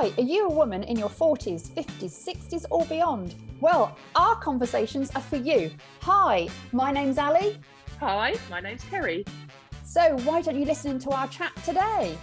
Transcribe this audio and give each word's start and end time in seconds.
Hi, 0.00 0.12
are 0.16 0.22
you 0.22 0.46
a 0.46 0.52
woman 0.52 0.84
in 0.84 0.96
your 0.96 1.08
40s, 1.08 1.70
50s, 1.70 2.24
60s, 2.24 2.64
or 2.70 2.84
beyond? 2.84 3.34
Well, 3.60 3.98
our 4.14 4.36
conversations 4.36 5.10
are 5.16 5.20
for 5.20 5.38
you. 5.38 5.72
Hi, 6.02 6.48
my 6.70 6.92
name's 6.92 7.18
Ali. 7.18 7.58
Hi, 7.98 8.36
my 8.48 8.60
name's 8.60 8.84
Kerry. 8.84 9.24
So, 9.84 10.16
why 10.18 10.40
don't 10.40 10.56
you 10.56 10.66
listen 10.66 11.00
to 11.00 11.10
our 11.10 11.26
chat 11.26 11.50
today? 11.64 12.16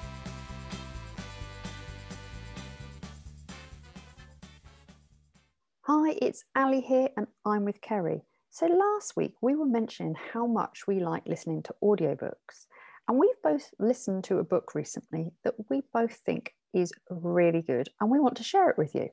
Hi, 5.81 6.15
it's 6.21 6.45
Ali 6.55 6.79
here, 6.79 7.09
and 7.17 7.27
I'm 7.43 7.65
with 7.65 7.81
Kerry. 7.81 8.21
So, 8.51 8.67
last 8.67 9.17
week 9.17 9.33
we 9.41 9.53
were 9.53 9.65
mentioning 9.65 10.15
how 10.31 10.47
much 10.47 10.87
we 10.87 11.01
like 11.01 11.27
listening 11.27 11.61
to 11.63 11.75
audiobooks. 11.83 12.67
And 13.09 13.19
we've 13.19 13.41
both 13.43 13.69
listened 13.79 14.23
to 14.23 14.39
a 14.39 14.45
book 14.45 14.73
recently 14.73 15.33
that 15.43 15.55
we 15.69 15.83
both 15.93 16.13
think 16.13 16.53
is 16.75 16.91
really 17.09 17.61
good 17.61 17.89
and 17.99 18.11
we 18.11 18.19
want 18.19 18.37
to 18.37 18.43
share 18.43 18.69
it 18.69 18.77
with 18.77 18.93
you. 18.93 19.09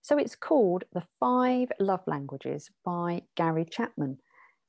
So 0.00 0.18
it's 0.18 0.34
called 0.34 0.84
The 0.92 1.04
Five 1.20 1.70
Love 1.78 2.02
Languages 2.06 2.70
by 2.84 3.22
Gary 3.36 3.64
Chapman. 3.64 4.18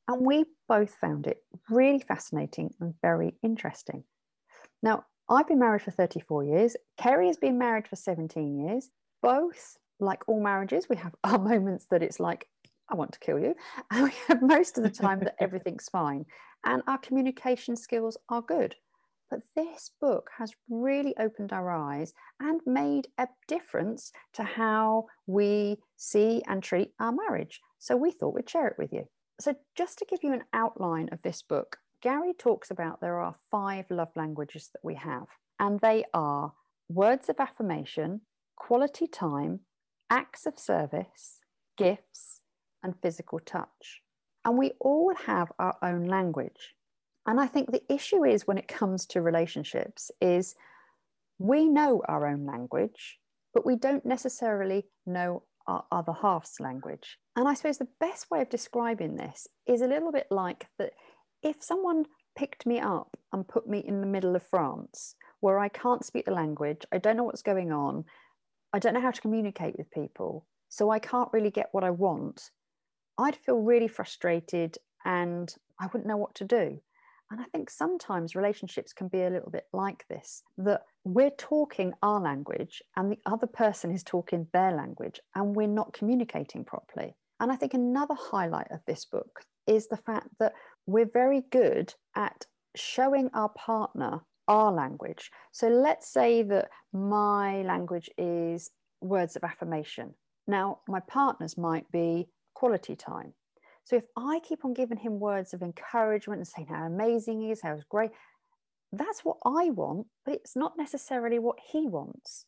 And 0.07 0.25
we 0.25 0.45
both 0.67 0.93
found 0.95 1.27
it 1.27 1.37
really 1.69 1.99
fascinating 1.99 2.73
and 2.79 2.93
very 3.01 3.35
interesting. 3.41 4.03
Now, 4.81 5.05
I've 5.29 5.47
been 5.47 5.59
married 5.59 5.81
for 5.81 5.91
34 5.91 6.43
years. 6.43 6.75
Kerry 6.97 7.27
has 7.27 7.37
been 7.37 7.57
married 7.57 7.87
for 7.87 7.95
17 7.95 8.59
years. 8.59 8.89
Both, 9.21 9.77
like 9.99 10.27
all 10.27 10.41
marriages, 10.43 10.89
we 10.89 10.97
have 10.97 11.15
our 11.23 11.39
moments 11.39 11.87
that 11.89 12.03
it's 12.03 12.19
like, 12.19 12.47
I 12.89 12.95
want 12.95 13.13
to 13.13 13.19
kill 13.19 13.39
you. 13.39 13.55
And 13.89 14.03
we 14.03 14.11
have 14.27 14.41
most 14.41 14.77
of 14.77 14.83
the 14.83 14.89
time 14.89 15.21
that 15.21 15.35
everything's 15.39 15.89
fine 15.89 16.25
and 16.65 16.81
our 16.87 16.97
communication 16.97 17.75
skills 17.75 18.17
are 18.29 18.41
good. 18.41 18.75
But 19.33 19.41
this 19.55 19.89
book 19.99 20.29
has 20.37 20.53
really 20.69 21.15
opened 21.17 21.51
our 21.51 21.71
eyes 21.71 22.13
and 22.39 22.61
made 22.67 23.07
a 23.17 23.27
difference 23.47 24.11
to 24.33 24.43
how 24.43 25.07
we 25.25 25.77
see 25.97 26.43
and 26.45 26.61
treat 26.61 26.91
our 26.99 27.11
marriage. 27.11 27.59
So 27.79 27.97
we 27.97 28.11
thought 28.11 28.35
we'd 28.35 28.47
share 28.47 28.67
it 28.67 28.77
with 28.77 28.93
you. 28.93 29.07
So, 29.39 29.55
just 29.75 29.97
to 29.97 30.05
give 30.05 30.19
you 30.21 30.33
an 30.33 30.43
outline 30.53 31.09
of 31.11 31.23
this 31.23 31.41
book, 31.41 31.77
Gary 31.99 32.33
talks 32.37 32.69
about 32.69 33.01
there 33.01 33.17
are 33.17 33.33
five 33.49 33.89
love 33.89 34.11
languages 34.15 34.69
that 34.71 34.83
we 34.83 34.93
have, 34.93 35.25
and 35.59 35.79
they 35.79 36.03
are 36.13 36.53
words 36.87 37.27
of 37.27 37.39
affirmation, 37.39 38.21
quality 38.55 39.07
time, 39.07 39.61
acts 40.11 40.45
of 40.45 40.59
service, 40.59 41.39
gifts, 41.75 42.43
and 42.83 43.01
physical 43.01 43.39
touch. 43.39 44.03
And 44.45 44.59
we 44.59 44.73
all 44.79 45.15
have 45.25 45.51
our 45.57 45.75
own 45.81 46.05
language. 46.05 46.75
And 47.25 47.39
I 47.39 47.47
think 47.47 47.71
the 47.71 47.83
issue 47.91 48.25
is 48.25 48.47
when 48.47 48.57
it 48.57 48.67
comes 48.67 49.05
to 49.07 49.21
relationships 49.21 50.11
is 50.21 50.55
we 51.39 51.69
know 51.69 52.01
our 52.07 52.27
own 52.27 52.45
language, 52.45 53.19
but 53.53 53.65
we 53.65 53.75
don't 53.75 54.05
necessarily 54.05 54.85
know 55.05 55.43
our 55.67 55.85
other 55.91 56.13
half's 56.21 56.59
language. 56.59 57.17
And 57.35 57.47
I 57.47 57.53
suppose 57.53 57.77
the 57.77 57.87
best 57.99 58.29
way 58.29 58.41
of 58.41 58.49
describing 58.49 59.15
this 59.15 59.47
is 59.65 59.81
a 59.81 59.87
little 59.87 60.11
bit 60.11 60.27
like 60.29 60.67
that 60.77 60.91
if 61.41 61.63
someone 61.63 62.05
picked 62.37 62.65
me 62.65 62.79
up 62.79 63.17
and 63.31 63.47
put 63.47 63.67
me 63.67 63.79
in 63.79 64.01
the 64.01 64.07
middle 64.07 64.35
of 64.35 64.43
France 64.43 65.15
where 65.39 65.59
I 65.59 65.69
can't 65.69 66.05
speak 66.05 66.25
the 66.25 66.31
language, 66.31 66.81
I 66.91 66.97
don't 66.97 67.17
know 67.17 67.23
what's 67.23 67.41
going 67.41 67.71
on, 67.71 68.05
I 68.73 68.79
don't 68.79 68.93
know 68.93 69.01
how 69.01 69.11
to 69.11 69.21
communicate 69.21 69.77
with 69.77 69.91
people, 69.91 70.45
so 70.69 70.89
I 70.89 70.99
can't 70.99 71.29
really 71.31 71.51
get 71.51 71.69
what 71.71 71.83
I 71.83 71.91
want, 71.91 72.51
I'd 73.17 73.35
feel 73.35 73.57
really 73.57 73.87
frustrated 73.87 74.77
and 75.05 75.53
I 75.79 75.87
wouldn't 75.87 76.07
know 76.07 76.17
what 76.17 76.35
to 76.35 76.45
do. 76.45 76.79
And 77.33 77.41
I 77.41 77.45
think 77.45 77.71
sometimes 77.71 78.35
relationships 78.35 78.93
can 78.93 79.07
be 79.07 79.23
a 79.23 79.29
little 79.31 79.49
bit 79.49 79.65
like 79.73 80.05
this 80.07 80.43
that 80.59 80.83
we're 81.03 81.31
talking 81.31 81.91
our 82.03 82.21
language 82.21 82.79
and 82.95 83.11
the 83.11 83.17
other 83.25 83.47
person 83.47 83.89
is 83.89 84.03
talking 84.03 84.45
their 84.53 84.71
language 84.71 85.19
and 85.33 85.55
we're 85.55 85.65
not 85.67 85.93
communicating 85.93 86.63
properly. 86.63 87.15
And 87.39 87.51
I 87.51 87.55
think 87.55 87.73
another 87.73 88.13
highlight 88.13 88.67
of 88.69 88.81
this 88.85 89.05
book 89.05 89.39
is 89.65 89.87
the 89.87 89.97
fact 89.97 90.27
that 90.39 90.53
we're 90.85 91.09
very 91.11 91.41
good 91.49 91.95
at 92.15 92.45
showing 92.75 93.31
our 93.33 93.49
partner 93.49 94.21
our 94.47 94.71
language. 94.71 95.31
So 95.51 95.69
let's 95.69 96.13
say 96.13 96.43
that 96.43 96.69
my 96.91 97.63
language 97.63 98.11
is 98.15 98.69
words 99.01 99.35
of 99.35 99.43
affirmation. 99.43 100.13
Now, 100.45 100.81
my 100.87 100.99
partner's 100.99 101.57
might 101.57 101.91
be 101.91 102.27
quality 102.53 102.95
time. 102.95 103.33
So 103.83 103.95
if 103.95 104.05
I 104.15 104.39
keep 104.39 104.63
on 104.63 104.73
giving 104.73 104.97
him 104.97 105.19
words 105.19 105.53
of 105.53 105.61
encouragement 105.61 106.39
and 106.39 106.47
saying 106.47 106.67
how 106.67 106.85
amazing 106.85 107.41
he 107.41 107.51
is, 107.51 107.61
how 107.61 107.77
great, 107.89 108.11
that's 108.91 109.25
what 109.25 109.37
I 109.45 109.71
want, 109.71 110.07
but 110.25 110.35
it's 110.35 110.55
not 110.55 110.77
necessarily 110.77 111.39
what 111.39 111.57
he 111.71 111.87
wants. 111.87 112.45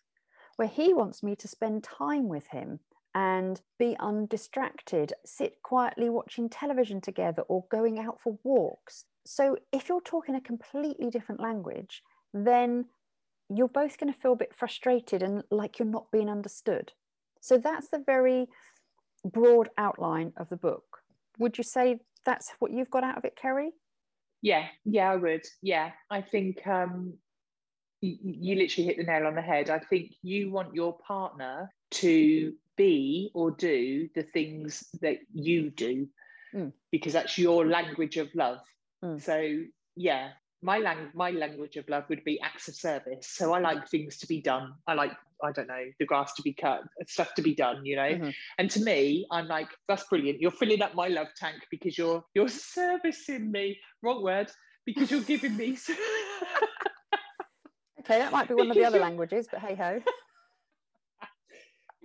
Where 0.56 0.68
he 0.68 0.94
wants 0.94 1.22
me 1.22 1.36
to 1.36 1.48
spend 1.48 1.84
time 1.84 2.30
with 2.30 2.48
him 2.48 2.80
and 3.14 3.62
be 3.80 3.96
undistracted, 4.00 5.14
sit 5.26 5.62
quietly 5.64 6.10
watching 6.10 6.50
television 6.50 7.02
together 7.02 7.42
or 7.44 7.66
going 7.70 8.00
out 8.00 8.22
for 8.22 8.38
walks. 8.44 9.06
So 9.26 9.58
if 9.72 9.90
you're 9.90 10.02
talking 10.02 10.36
a 10.36 10.42
completely 10.42 11.10
different 11.10 11.42
language, 11.42 12.04
then 12.34 12.86
you're 13.50 13.68
both 13.68 13.98
going 13.98 14.12
to 14.12 14.20
feel 14.20 14.34
a 14.34 14.38
bit 14.38 14.54
frustrated 14.54 15.24
and 15.24 15.44
like 15.50 15.80
you're 15.80 15.88
not 15.88 16.12
being 16.12 16.30
understood. 16.30 16.92
So 17.42 17.58
that's 17.58 17.90
the 17.90 18.04
very 18.06 18.48
broad 19.24 19.70
outline 19.78 20.34
of 20.38 20.50
the 20.50 20.58
book. 20.58 20.95
Would 21.40 21.58
you 21.58 21.64
say 21.64 22.00
that's 22.26 22.52
what 22.60 22.72
you've 22.72 22.90
got 22.90 23.04
out 23.04 23.18
of 23.18 23.26
it, 23.26 23.36
Kerry? 23.36 23.72
Yeah, 24.42 24.66
yeah, 24.84 25.12
I 25.12 25.16
would. 25.16 25.46
Yeah, 25.62 25.92
I 26.10 26.22
think 26.22 26.66
um, 26.68 27.14
you, 28.02 28.18
you 28.22 28.56
literally 28.56 28.88
hit 28.88 28.98
the 28.98 29.04
nail 29.04 29.28
on 29.28 29.36
the 29.36 29.42
head. 29.42 29.70
I 29.70 29.80
think 29.80 30.14
you 30.22 30.52
want 30.52 30.76
your 30.76 30.98
partner 30.98 31.72
to 31.92 32.54
be 32.78 33.32
or 33.34 33.52
do 33.52 34.10
the 34.16 34.24
things 34.24 34.88
that 35.02 35.18
you 35.34 35.70
do 35.70 36.08
mm. 36.54 36.72
because 36.92 37.14
that's 37.14 37.38
your 37.38 37.66
language 37.66 38.18
of 38.18 38.34
love. 38.36 38.60
Mm. 39.04 39.22
So, 39.22 39.64
yeah, 39.96 40.30
my 40.66 40.80
lang- 40.80 41.12
my 41.14 41.30
language 41.30 41.78
of 41.78 41.88
love 41.88 42.06
would 42.10 42.24
be 42.24 42.42
acts 42.42 42.68
of 42.68 42.76
service. 42.76 43.28
So 43.28 43.54
I 43.54 43.60
like 43.60 43.88
things 43.88 44.18
to 44.18 44.28
be 44.28 44.42
done. 44.42 44.74
I 44.88 44.96
like 44.96 45.12
I 45.44 45.52
don't 45.52 45.68
know 45.68 45.86
the 46.00 46.06
grass 46.06 46.34
to 46.36 46.42
be 46.42 46.54
cut, 46.54 46.82
stuff 47.08 47.36
to 47.36 47.44
be 47.44 47.54
done. 47.54 47.86
You 47.86 47.98
know, 47.98 48.02
mm-hmm. 48.02 48.30
and 48.58 48.70
to 48.72 48.82
me, 48.82 49.28
I'm 49.32 49.48
like 49.48 49.68
that's 49.88 50.06
brilliant. 50.06 50.42
You're 50.42 50.52
filling 50.52 50.82
up 50.82 50.96
my 50.96 51.08
love 51.08 51.28
tank 51.38 51.58
because 51.70 51.98
you're 51.98 52.24
you're 52.34 52.50
servicing 52.50 53.52
me. 53.52 53.78
Wrong 54.02 54.24
word 54.24 54.52
because 54.86 55.12
you're 55.12 55.22
giving 55.22 55.56
me. 55.56 55.78
okay, 58.00 58.18
that 58.18 58.32
might 58.32 58.48
be 58.48 58.56
one 58.56 58.72
of 58.72 58.76
the 58.76 58.86
other 58.86 59.00
languages, 59.00 59.48
but 59.52 59.62
hey 59.62 59.76
ho. 59.76 60.02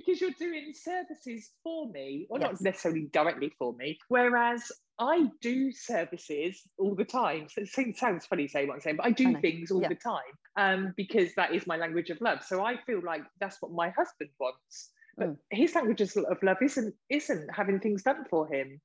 Because 0.07 0.21
you're 0.21 0.31
doing 0.39 0.73
services 0.75 1.51
for 1.63 1.89
me, 1.91 2.27
or 2.31 2.39
yes. 2.39 2.51
not 2.51 2.61
necessarily 2.61 3.09
directly 3.13 3.53
for 3.59 3.75
me. 3.75 3.99
Whereas 4.09 4.71
I 4.99 5.27
do 5.41 5.73
services 5.73 6.63
all 6.79 6.95
the 6.95 7.05
time. 7.05 7.49
So 7.49 7.63
it 7.63 7.97
sounds 7.97 8.27
funny 8.27 8.49
saying 8.49 8.69
what 8.69 8.75
I'm 8.75 8.81
saying, 8.81 8.97
but 8.97 9.07
I 9.07 9.11
do 9.11 9.37
I 9.37 9.41
things 9.41 9.71
all 9.71 9.81
yeah. 9.81 9.89
the 9.89 9.95
time 9.95 10.35
um, 10.57 10.95
because 10.97 11.35
that 11.37 11.55
is 11.55 11.67
my 11.67 11.77
language 11.77 12.11
of 12.11 12.21
love. 12.21 12.41
So 12.47 12.65
I 12.65 12.77
feel 12.87 13.01
like 13.05 13.23
that's 13.41 13.57
what 13.61 13.73
my 13.73 13.89
husband 13.91 14.31
wants. 14.39 14.91
But 15.17 15.29
mm. 15.29 15.37
his 15.51 15.75
language 15.75 16.01
of 16.03 16.43
love 16.43 16.59
isn't 16.63 16.95
isn't 17.09 17.49
having 17.55 17.81
things 17.81 18.03
done 18.03 18.25
for 18.29 18.53
him. 18.53 18.81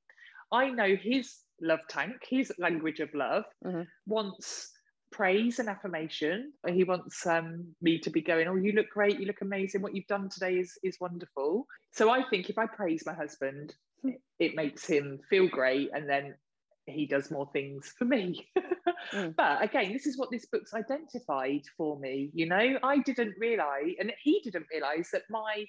I 0.52 0.70
know 0.70 0.96
his 0.96 1.36
love 1.62 1.80
tank, 1.90 2.16
his 2.30 2.52
language 2.59 3.00
of 3.00 3.09
love 3.14 3.44
mm-hmm. 3.66 3.81
wants 4.06 4.72
praise 5.16 5.59
and 5.59 5.70
affirmation. 5.70 6.52
He 6.68 6.84
wants 6.84 7.26
um, 7.26 7.74
me 7.81 8.00
to 8.00 8.09
be 8.09 8.22
going, 8.22 8.48
"Oh, 8.48 8.56
you 8.56 8.74
look 8.74 8.90
great. 8.90 9.20
You 9.20 9.28
look 9.28 9.42
amazing. 9.42 9.81
What 9.81 9.96
you've 9.96 10.08
done 10.08 10.30
today 10.30 10.56
is 10.56 10.78
is 10.84 10.98
wonderful." 11.00 11.66
So 11.92 12.09
I 12.09 12.24
think 12.30 12.50
if 12.50 12.58
I 12.58 12.66
praise 12.68 13.03
my 13.06 13.14
husband, 13.14 13.74
it 14.40 14.56
makes 14.56 14.86
him 14.86 15.20
feel 15.30 15.48
great 15.48 15.90
and 15.94 16.09
then 16.09 16.36
he 16.88 17.06
does 17.06 17.31
more 17.31 17.50
things 17.54 17.94
for 17.98 18.06
me. 18.06 18.48
mm. 19.14 19.36
But 19.38 19.64
again, 19.64 19.94
this 19.94 20.06
is 20.06 20.18
what 20.18 20.30
this 20.31 20.46
book's 20.46 20.74
identified 20.74 21.64
for 21.78 21.98
me. 22.00 22.30
You 22.34 22.48
know, 22.48 22.78
I 22.84 23.00
didn't 23.00 23.36
realize, 23.39 23.95
and 24.00 24.12
he 24.22 24.42
didn't 24.44 24.68
realize 24.72 25.10
that 25.12 25.24
my 25.30 25.66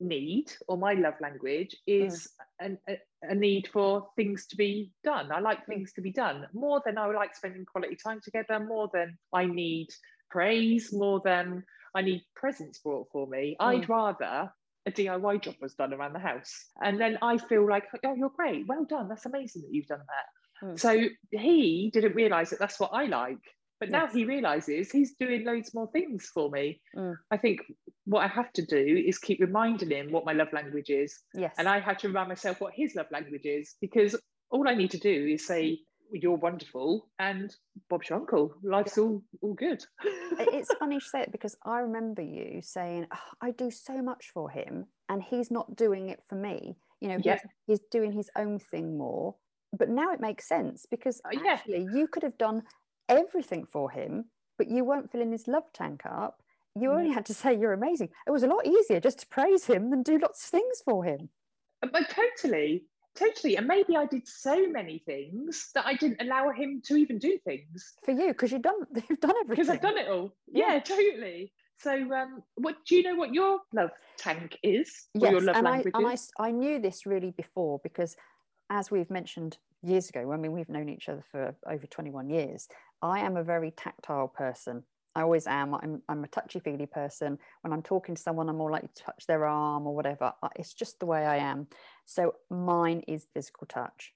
need 0.00 0.52
or 0.68 0.76
my 0.76 0.94
love 0.94 1.14
language 1.20 1.76
is 1.86 2.28
mm. 2.60 2.66
an, 2.66 2.78
a, 2.88 2.98
a, 3.30 3.34
need 3.34 3.68
for 3.72 4.08
things 4.16 4.46
to 4.46 4.56
be 4.56 4.92
done. 5.02 5.30
I 5.32 5.40
like 5.40 5.62
mm. 5.62 5.66
things 5.66 5.92
to 5.94 6.00
be 6.00 6.12
done 6.12 6.46
more 6.52 6.82
than 6.84 6.98
I 6.98 7.06
like 7.06 7.34
spending 7.34 7.64
quality 7.64 7.96
time 7.96 8.20
together, 8.22 8.60
more 8.60 8.90
than 8.92 9.16
I 9.32 9.46
need 9.46 9.88
praise, 10.30 10.92
more 10.92 11.20
than 11.24 11.64
I 11.94 12.02
need 12.02 12.22
presents 12.34 12.78
brought 12.78 13.08
for 13.12 13.26
me. 13.26 13.56
Mm. 13.60 13.66
I'd 13.66 13.88
rather 13.88 14.50
a 14.86 14.92
DIY 14.92 15.42
job 15.42 15.54
was 15.60 15.74
done 15.74 15.94
around 15.94 16.12
the 16.12 16.18
house. 16.18 16.66
And 16.82 17.00
then 17.00 17.18
I 17.22 17.38
feel 17.38 17.66
like, 17.68 17.84
oh, 18.04 18.14
you're 18.14 18.30
great. 18.30 18.66
Well 18.66 18.84
done. 18.84 19.08
That's 19.08 19.26
amazing 19.26 19.62
that 19.62 19.72
you've 19.72 19.86
done 19.86 20.00
that. 20.00 20.66
Mm. 20.66 20.78
So 20.78 21.08
he 21.30 21.90
didn't 21.92 22.14
realize 22.14 22.50
that 22.50 22.58
that's 22.58 22.78
what 22.78 22.90
I 22.92 23.06
like. 23.06 23.38
But 23.84 23.98
now 23.98 24.06
he 24.06 24.24
realizes 24.24 24.90
he's 24.90 25.14
doing 25.14 25.44
loads 25.44 25.74
more 25.74 25.90
things 25.92 26.30
for 26.32 26.50
me. 26.50 26.80
Mm. 26.96 27.14
I 27.30 27.36
think 27.36 27.60
what 28.04 28.24
I 28.24 28.28
have 28.28 28.52
to 28.54 28.64
do 28.64 29.02
is 29.06 29.18
keep 29.18 29.40
reminding 29.40 29.90
him 29.90 30.12
what 30.12 30.24
my 30.24 30.32
love 30.32 30.52
language 30.52 30.90
is. 30.90 31.18
Yes. 31.34 31.54
And 31.58 31.68
I 31.68 31.80
have 31.80 31.98
to 31.98 32.08
remind 32.08 32.28
myself 32.28 32.60
what 32.60 32.72
his 32.74 32.94
love 32.94 33.06
language 33.10 33.44
is 33.44 33.74
because 33.80 34.18
all 34.50 34.68
I 34.68 34.74
need 34.74 34.90
to 34.92 34.98
do 34.98 35.28
is 35.34 35.46
say, 35.46 35.78
you're 36.12 36.36
wonderful 36.36 37.08
and 37.18 37.54
Bob's 37.88 38.08
your 38.08 38.18
uncle. 38.18 38.54
Life's 38.62 38.98
all 38.98 39.22
all 39.40 39.54
good. 39.54 39.82
it's 40.04 40.72
funny 40.78 40.96
you 40.96 41.00
say 41.00 41.22
it 41.22 41.32
because 41.32 41.56
I 41.64 41.80
remember 41.80 42.22
you 42.22 42.60
saying, 42.62 43.06
oh, 43.12 43.30
I 43.40 43.50
do 43.50 43.70
so 43.70 44.00
much 44.02 44.30
for 44.32 44.50
him 44.50 44.86
and 45.08 45.22
he's 45.22 45.50
not 45.50 45.76
doing 45.76 46.10
it 46.10 46.22
for 46.28 46.36
me. 46.36 46.76
You 47.00 47.08
know, 47.08 47.18
yeah. 47.22 47.38
he's, 47.66 47.80
he's 47.80 47.88
doing 47.90 48.12
his 48.12 48.30
own 48.36 48.58
thing 48.58 48.96
more. 48.96 49.34
But 49.76 49.88
now 49.88 50.12
it 50.12 50.20
makes 50.20 50.48
sense 50.48 50.86
because 50.88 51.20
uh, 51.24 51.30
yeah. 51.32 51.54
actually 51.54 51.86
you 51.92 52.06
could 52.06 52.22
have 52.22 52.38
done 52.38 52.62
everything 53.08 53.64
for 53.66 53.90
him, 53.90 54.26
but 54.58 54.68
you 54.68 54.84
weren't 54.84 55.10
filling 55.10 55.32
his 55.32 55.48
love 55.48 55.64
tank 55.72 56.02
up. 56.04 56.42
You 56.76 56.90
only 56.90 57.12
had 57.12 57.24
to 57.26 57.34
say 57.34 57.56
you're 57.56 57.72
amazing. 57.72 58.08
It 58.26 58.32
was 58.32 58.42
a 58.42 58.48
lot 58.48 58.66
easier 58.66 58.98
just 58.98 59.20
to 59.20 59.26
praise 59.28 59.66
him 59.66 59.90
than 59.90 60.02
do 60.02 60.18
lots 60.18 60.44
of 60.44 60.50
things 60.50 60.82
for 60.84 61.04
him. 61.04 61.28
But 61.80 62.10
totally, 62.10 62.84
totally. 63.14 63.56
And 63.56 63.68
maybe 63.68 63.96
I 63.96 64.06
did 64.06 64.26
so 64.26 64.68
many 64.68 64.98
things 65.06 65.70
that 65.74 65.86
I 65.86 65.94
didn't 65.94 66.20
allow 66.20 66.50
him 66.50 66.82
to 66.86 66.96
even 66.96 67.18
do 67.18 67.38
things 67.44 67.94
for 68.04 68.10
you 68.10 68.28
because 68.28 68.50
you've 68.50 68.62
done 68.62 68.80
you've 69.08 69.20
done 69.20 69.34
everything. 69.40 69.64
Because 69.64 69.68
I've 69.68 69.82
done 69.82 69.98
it 69.98 70.08
all. 70.08 70.34
Yeah, 70.52 70.74
yeah 70.74 70.80
totally. 70.80 71.52
So, 71.78 71.92
um, 71.92 72.42
what 72.54 72.76
do 72.86 72.96
you 72.96 73.02
know? 73.02 73.14
What 73.14 73.34
your 73.34 73.60
love 73.72 73.90
tank 74.16 74.58
is? 74.62 75.08
Yes, 75.14 75.32
your 75.32 75.40
love 75.40 75.56
and, 75.56 75.68
I, 75.68 75.84
and 75.92 76.06
I, 76.06 76.16
I 76.38 76.50
knew 76.50 76.80
this 76.80 77.04
really 77.04 77.32
before 77.32 77.80
because, 77.82 78.16
as 78.70 78.90
we've 78.90 79.10
mentioned 79.10 79.58
years 79.82 80.08
ago, 80.08 80.32
I 80.32 80.36
mean, 80.36 80.52
we've 80.52 80.68
known 80.68 80.88
each 80.88 81.08
other 81.08 81.22
for 81.30 81.54
over 81.68 81.86
21 81.86 82.30
years. 82.30 82.68
I 83.04 83.18
am 83.18 83.36
a 83.36 83.44
very 83.44 83.70
tactile 83.70 84.28
person. 84.28 84.82
I 85.14 85.20
always 85.20 85.46
am. 85.46 85.74
I'm, 85.74 86.02
I'm 86.08 86.24
a 86.24 86.28
touchy 86.28 86.58
feely 86.58 86.86
person. 86.86 87.38
When 87.60 87.72
I'm 87.72 87.82
talking 87.82 88.14
to 88.14 88.20
someone, 88.20 88.48
I'm 88.48 88.56
more 88.56 88.70
likely 88.70 88.88
to 88.94 89.02
touch 89.02 89.26
their 89.26 89.44
arm 89.44 89.86
or 89.86 89.94
whatever. 89.94 90.32
It's 90.56 90.72
just 90.72 91.00
the 91.00 91.06
way 91.06 91.26
I 91.26 91.36
am. 91.36 91.68
So 92.06 92.34
mine 92.50 93.02
is 93.06 93.26
physical 93.34 93.66
touch. 93.66 94.14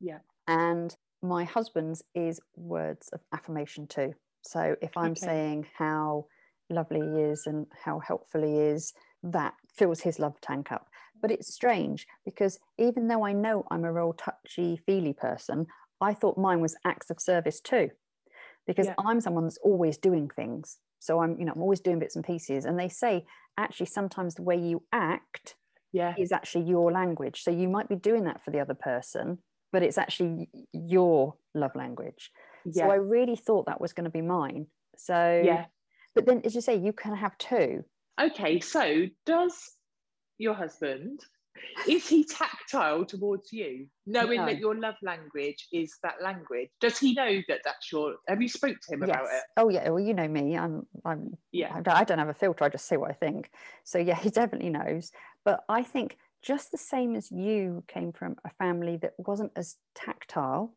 Yeah. 0.00 0.20
And 0.48 0.96
my 1.22 1.44
husband's 1.44 2.02
is 2.14 2.40
words 2.56 3.10
of 3.12 3.20
affirmation 3.34 3.86
too. 3.86 4.14
So 4.40 4.76
if 4.80 4.96
I'm 4.96 5.12
okay. 5.12 5.26
saying 5.26 5.66
how 5.76 6.24
lovely 6.70 7.00
he 7.00 7.20
is 7.20 7.46
and 7.46 7.66
how 7.84 8.00
helpful 8.00 8.42
he 8.42 8.56
is, 8.56 8.94
that 9.22 9.54
fills 9.76 10.00
his 10.00 10.18
love 10.18 10.40
tank 10.40 10.72
up. 10.72 10.88
But 11.20 11.30
it's 11.30 11.52
strange 11.52 12.06
because 12.24 12.58
even 12.78 13.08
though 13.08 13.26
I 13.26 13.34
know 13.34 13.66
I'm 13.70 13.84
a 13.84 13.92
real 13.92 14.14
touchy 14.14 14.80
feely 14.86 15.12
person, 15.12 15.66
I 16.00 16.14
thought 16.14 16.38
mine 16.38 16.60
was 16.60 16.74
acts 16.84 17.10
of 17.10 17.20
service 17.20 17.60
too 17.60 17.90
because 18.66 18.86
yeah. 18.86 18.94
I'm 18.98 19.20
someone 19.20 19.44
that's 19.44 19.58
always 19.58 19.98
doing 19.98 20.30
things. 20.34 20.78
So 20.98 21.20
I'm, 21.20 21.38
you 21.38 21.44
know, 21.44 21.52
I'm 21.54 21.62
always 21.62 21.80
doing 21.80 21.98
bits 21.98 22.16
and 22.16 22.24
pieces. 22.24 22.64
And 22.64 22.78
they 22.78 22.88
say 22.88 23.24
actually 23.56 23.86
sometimes 23.86 24.34
the 24.34 24.42
way 24.42 24.56
you 24.56 24.82
act 24.92 25.56
yeah. 25.92 26.14
is 26.18 26.32
actually 26.32 26.64
your 26.64 26.92
language. 26.92 27.42
So 27.42 27.50
you 27.50 27.68
might 27.68 27.88
be 27.88 27.96
doing 27.96 28.24
that 28.24 28.44
for 28.44 28.50
the 28.50 28.60
other 28.60 28.74
person, 28.74 29.38
but 29.72 29.82
it's 29.82 29.98
actually 29.98 30.48
your 30.72 31.34
love 31.54 31.74
language. 31.74 32.30
Yeah. 32.64 32.84
So 32.84 32.90
I 32.90 32.96
really 32.96 33.36
thought 33.36 33.66
that 33.66 33.80
was 33.80 33.92
going 33.92 34.04
to 34.04 34.10
be 34.10 34.22
mine. 34.22 34.66
So 34.96 35.42
yeah. 35.44 35.66
But 36.14 36.26
then 36.26 36.42
as 36.44 36.54
you 36.54 36.60
say, 36.60 36.76
you 36.76 36.92
can 36.92 37.16
have 37.16 37.36
two. 37.38 37.84
Okay, 38.20 38.60
so 38.60 39.06
does 39.24 39.72
your 40.38 40.54
husband 40.54 41.20
is 41.88 42.08
he 42.08 42.24
tactile 42.24 43.04
towards 43.04 43.52
you, 43.52 43.86
knowing 44.06 44.40
no. 44.40 44.46
that 44.46 44.58
your 44.58 44.74
love 44.74 44.94
language 45.02 45.68
is 45.72 45.96
that 46.02 46.14
language? 46.22 46.68
Does 46.80 46.98
he 46.98 47.14
know 47.14 47.40
that 47.48 47.60
that's 47.64 47.90
your? 47.90 48.16
Have 48.28 48.42
you 48.42 48.48
spoke 48.48 48.76
to 48.88 48.94
him 48.94 49.00
yes. 49.00 49.10
about 49.10 49.24
it? 49.24 49.42
Oh 49.56 49.68
yeah. 49.68 49.88
Well, 49.88 50.02
you 50.02 50.14
know 50.14 50.28
me. 50.28 50.56
I'm. 50.56 50.86
I'm. 51.04 51.36
Yeah. 51.50 51.80
I 51.86 52.04
don't 52.04 52.18
have 52.18 52.28
a 52.28 52.34
filter. 52.34 52.64
I 52.64 52.68
just 52.68 52.86
say 52.86 52.96
what 52.96 53.10
I 53.10 53.14
think. 53.14 53.50
So 53.84 53.98
yeah, 53.98 54.16
he 54.16 54.30
definitely 54.30 54.70
knows. 54.70 55.12
But 55.44 55.64
I 55.68 55.82
think 55.82 56.16
just 56.42 56.70
the 56.70 56.78
same 56.78 57.14
as 57.14 57.30
you 57.30 57.84
came 57.88 58.12
from 58.12 58.36
a 58.44 58.50
family 58.50 58.96
that 58.98 59.12
wasn't 59.18 59.52
as 59.56 59.76
tactile. 59.94 60.74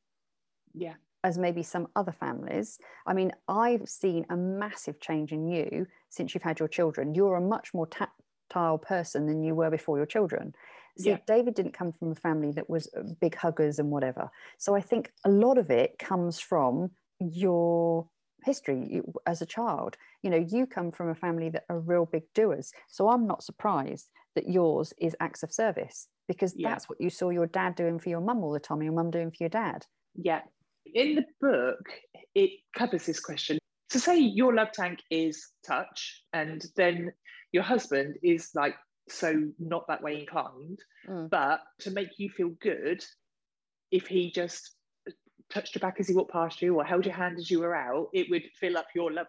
Yeah. 0.74 0.94
As 1.24 1.38
maybe 1.39 1.63
some 1.63 1.88
other 1.95 2.12
families. 2.12 2.77
I 3.07 3.13
mean, 3.13 3.31
I've 3.48 3.89
seen 3.89 4.25
a 4.30 4.38
massive 4.38 5.00
change 5.00 5.31
in 5.31 5.48
you 5.48 5.88
since 6.10 6.33
you've 6.33 6.44
had 6.44 6.60
your 6.60 6.68
children. 6.68 7.16
You're 7.16 7.38
a 7.38 7.42
much 7.42 7.74
more 7.74 7.88
tactile 7.88 8.25
tactile 8.50 8.78
person 8.78 9.28
than 9.28 9.44
you 9.44 9.56
were 9.56 9.70
before 9.70 9.98
your 9.98 10.06
children. 10.06 10.54
See, 10.98 11.10
yeah. 11.10 11.18
David 11.28 11.56
didn't 11.56 11.74
come 11.74 11.92
from 11.92 12.12
a 12.12 12.16
family 12.16 12.52
that 12.54 12.70
was 12.70 12.88
uh, 12.98 13.02
big 13.20 13.36
huggers 13.36 13.80
and 13.80 13.92
whatever. 13.92 14.30
So 14.58 14.76
I 14.76 14.82
think 14.82 15.12
a 15.26 15.30
lot 15.30 15.58
of 15.58 15.70
it 15.70 16.00
comes 16.00 16.40
from 16.40 16.92
your 17.20 18.08
history 18.44 19.02
as 19.26 19.42
a 19.42 19.46
child. 19.46 19.98
You 20.24 20.30
know, 20.30 20.46
you 20.50 20.66
come 20.66 20.92
from 20.92 21.10
a 21.10 21.16
family 21.16 21.50
that 21.50 21.66
are 21.70 21.80
real 21.80 22.06
big 22.06 22.24
doers. 22.34 22.72
So 22.88 23.10
I'm 23.10 23.28
not 23.28 23.44
surprised 23.44 24.10
that 24.36 24.50
yours 24.50 24.94
is 24.98 25.16
acts 25.20 25.44
of 25.44 25.52
service 25.52 26.08
because 26.28 26.54
yeah. 26.56 26.70
that's 26.70 26.88
what 26.88 27.02
you 27.02 27.10
saw 27.10 27.30
your 27.30 27.48
dad 27.48 27.76
doing 27.76 28.00
for 28.00 28.10
your 28.10 28.22
mum 28.22 28.44
all 28.44 28.52
the 28.52 28.60
time, 28.60 28.78
and 28.78 28.86
your 28.86 28.94
mum 28.94 29.12
doing 29.12 29.32
for 29.32 29.38
your 29.42 29.50
dad. 29.50 29.86
Yeah. 30.16 30.42
In 30.94 31.16
the 31.16 31.26
book, 31.42 31.90
it 32.34 32.52
covers 32.76 33.06
this 33.06 33.20
question. 33.20 33.58
So, 33.92 34.00
say 34.00 34.18
your 34.18 34.54
love 34.54 34.72
tank 34.72 35.00
is 35.12 35.50
touch, 35.66 36.24
and 36.34 36.66
then 36.76 37.12
your 37.56 37.63
husband 37.63 38.18
is 38.22 38.50
like 38.54 38.75
so 39.07 39.34
not 39.57 39.88
that 39.88 40.04
way 40.04 40.19
inclined 40.19 40.80
mm. 41.07 41.30
but 41.30 41.62
to 41.80 41.90
make 41.90 42.10
you 42.18 42.30
feel 42.30 42.52
good 42.62 43.04
if 43.92 44.07
he 44.07 44.30
just 44.30 44.72
touched 45.50 45.74
your 45.74 45.80
back 45.80 45.96
as 46.00 46.07
he 46.10 46.13
walked 46.13 46.34
past 46.34 46.62
you 46.62 46.75
or 46.75 46.84
held 46.84 47.06
your 47.06 47.16
hand 47.16 47.38
as 47.38 47.50
you 47.50 47.60
were 47.62 47.74
out 47.75 48.10
it 48.13 48.28
would 48.30 48.44
fill 48.60 48.78
up 48.78 48.88
your 48.94 49.10
love 49.10 49.28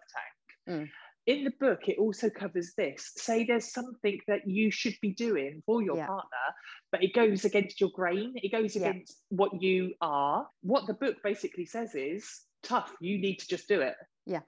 tank 0.67 0.77
mm. 0.77 0.89
in 1.25 1.45
the 1.45 1.53
book 1.61 1.87
it 1.87 1.97
also 1.97 2.29
covers 2.29 2.73
this 2.77 3.13
say 3.15 3.45
there's 3.45 3.71
something 3.71 4.19
that 4.27 4.41
you 4.45 4.69
should 4.69 4.95
be 5.01 5.13
doing 5.13 5.63
for 5.65 5.81
your 5.81 5.95
yeah. 5.95 6.07
partner 6.07 6.47
but 6.91 7.01
it 7.01 7.13
goes 7.13 7.45
against 7.45 7.79
your 7.79 7.91
grain 7.93 8.33
it 8.35 8.51
goes 8.51 8.75
against 8.75 9.15
yeah. 9.29 9.37
what 9.37 9.61
you 9.61 9.93
are 10.01 10.45
what 10.63 10.85
the 10.85 10.93
book 10.95 11.15
basically 11.23 11.65
says 11.65 11.95
is 11.95 12.41
tough 12.61 12.91
you 12.99 13.17
need 13.19 13.37
to 13.37 13.47
just 13.47 13.69
do 13.69 13.79
it 13.79 13.95
yeah 14.25 14.41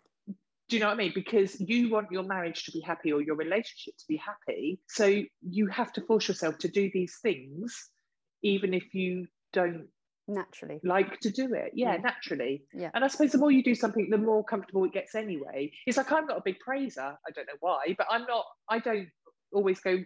do 0.70 0.76
you 0.76 0.80
know 0.80 0.88
what 0.88 0.94
I 0.94 0.98
mean? 0.98 1.12
Because 1.16 1.60
you 1.60 1.90
want 1.90 2.12
your 2.12 2.24
marriage 2.24 2.64
to 2.66 2.72
be 2.72 2.80
happy 2.82 3.12
or 3.12 3.22
your 3.22 3.36
relationship 3.36 3.98
to 3.98 4.06
be 4.08 4.18
happy. 4.18 4.80
So 4.88 5.24
you 5.42 5.68
have 5.68 5.92
to 5.94 6.02
force 6.02 6.28
yourself 6.28 6.60
to 6.60 6.68
do 6.68 6.90
these 6.94 7.18
things, 7.22 7.90
even 8.44 8.74
if 8.74 8.94
you 8.94 9.26
don't 9.52 9.88
naturally 10.28 10.80
like 10.84 11.20
to 11.22 11.32
do 11.32 11.56
it. 11.56 11.72
Yeah, 11.74 11.94
yeah, 11.94 11.98
naturally. 11.98 12.64
Yeah. 12.72 12.92
And 12.94 13.04
I 13.04 13.08
suppose 13.08 13.32
the 13.32 13.40
more 13.40 13.52
you 13.52 13.64
do 13.64 13.74
something, 13.74 14.10
the 14.12 14.18
more 14.20 14.44
comfortable 14.44 14.86
it 14.86 14.94
gets 14.94 15.16
anyway. 15.16 15.72
It's 15.88 15.98
like 15.98 16.12
I'm 16.12 16.28
not 16.28 16.38
a 16.38 16.44
big 16.46 16.60
praiser. 16.60 17.02
I 17.28 17.32
don't 17.34 17.48
know 17.48 17.60
why, 17.60 17.96
but 17.98 18.06
I'm 18.12 18.26
not, 18.26 18.46
I 18.70 18.78
don't 18.78 19.10
always 19.52 19.80
go, 19.80 19.98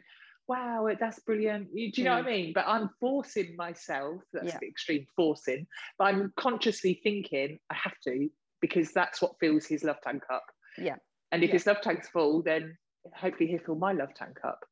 wow, 0.48 0.88
that's 0.98 1.19
brilliant. 1.19 1.74
Do 1.74 1.81
you 1.81 2.04
know 2.06 2.12
mm. 2.12 2.15
what 2.15 2.25
I 2.25 2.30
mm. 2.30 2.38
mean? 2.38 2.51
But 2.56 2.65
I'm 2.68 2.89
forcing 3.01 3.56
myself, 3.57 4.21
that's 4.31 4.48
yeah. 4.48 4.60
extreme 4.63 5.06
forcing, 5.15 5.68
but 5.98 6.06
I'm 6.06 6.31
consciously 6.38 7.01
thinking 7.04 7.60
I 7.69 7.75
have 7.75 7.95
to 8.06 8.30
because 8.63 8.94
that's 8.94 9.21
what 9.21 9.33
fills 9.42 9.65
his 9.65 9.83
love 9.83 9.98
tank 10.01 10.24
up. 10.31 10.45
Yeah. 10.77 10.95
And 11.33 11.44
if 11.44 11.50
yeah. 11.50 11.54
his 11.56 11.68
love 11.68 11.81
tank's 11.81 12.07
full, 12.07 12.42
then 12.42 12.77
hopefully 13.13 13.50
he'll 13.50 13.60
fill 13.60 13.75
my 13.75 13.91
love 13.91 14.13
tank 14.15 14.38
up. 14.43 14.60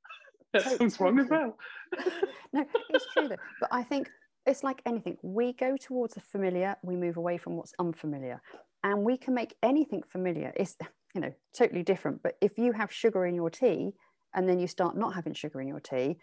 That 0.53 0.63
so, 0.63 0.77
sounds 0.77 0.99
wrong 0.99 1.17
as 1.17 1.29
well. 1.29 1.57
no, 2.53 2.65
it's 2.89 3.05
true 3.13 3.29
though. 3.29 3.37
But 3.61 3.69
I 3.71 3.83
think 3.83 4.09
it's 4.45 4.65
like 4.65 4.81
anything. 4.85 5.15
We 5.21 5.53
go 5.53 5.77
towards 5.77 6.15
the 6.15 6.19
familiar, 6.19 6.75
we 6.83 6.97
move 6.97 7.15
away 7.15 7.37
from 7.37 7.55
what's 7.55 7.71
unfamiliar. 7.79 8.41
And 8.83 9.03
we 9.03 9.15
can 9.15 9.33
make 9.33 9.55
anything 9.63 10.03
familiar. 10.03 10.51
It's 10.57 10.75
you 11.15 11.21
know, 11.21 11.33
totally 11.57 11.83
different. 11.83 12.21
But 12.21 12.35
if 12.41 12.57
you 12.57 12.73
have 12.73 12.91
sugar 12.91 13.25
in 13.25 13.33
your 13.35 13.49
tea 13.49 13.93
and 14.33 14.47
then 14.47 14.59
you 14.59 14.67
start 14.67 14.97
not 14.97 15.13
having 15.13 15.33
sugar 15.33 15.61
in 15.61 15.69
your 15.69 15.79
tea, 15.79 16.17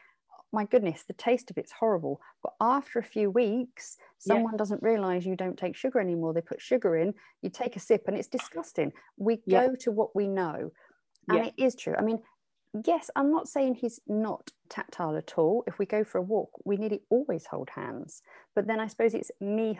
my 0.52 0.64
goodness, 0.64 1.04
the 1.06 1.12
taste 1.14 1.50
of 1.50 1.58
it's 1.58 1.72
horrible. 1.72 2.20
But 2.42 2.54
after 2.60 2.98
a 2.98 3.04
few 3.04 3.30
weeks, 3.30 3.96
someone 4.18 4.54
yeah. 4.54 4.58
doesn't 4.58 4.82
realize 4.82 5.26
you 5.26 5.36
don't 5.36 5.58
take 5.58 5.76
sugar 5.76 6.00
anymore. 6.00 6.32
They 6.32 6.40
put 6.40 6.60
sugar 6.60 6.96
in, 6.96 7.14
you 7.42 7.50
take 7.50 7.76
a 7.76 7.80
sip, 7.80 8.04
and 8.06 8.16
it's 8.16 8.28
disgusting. 8.28 8.92
We 9.16 9.42
yeah. 9.46 9.66
go 9.66 9.74
to 9.80 9.90
what 9.90 10.16
we 10.16 10.26
know. 10.26 10.72
And 11.28 11.38
yeah. 11.38 11.44
it 11.46 11.54
is 11.58 11.74
true. 11.74 11.94
I 11.98 12.02
mean, 12.02 12.20
yes, 12.86 13.10
I'm 13.14 13.30
not 13.30 13.48
saying 13.48 13.74
he's 13.74 14.00
not 14.06 14.50
tactile 14.68 15.16
at 15.16 15.34
all. 15.36 15.64
If 15.66 15.78
we 15.78 15.86
go 15.86 16.04
for 16.04 16.18
a 16.18 16.22
walk, 16.22 16.50
we 16.64 16.76
nearly 16.76 17.02
always 17.10 17.46
hold 17.46 17.70
hands. 17.70 18.22
But 18.54 18.66
then 18.66 18.80
I 18.80 18.86
suppose 18.86 19.14
it's 19.14 19.30
me 19.40 19.78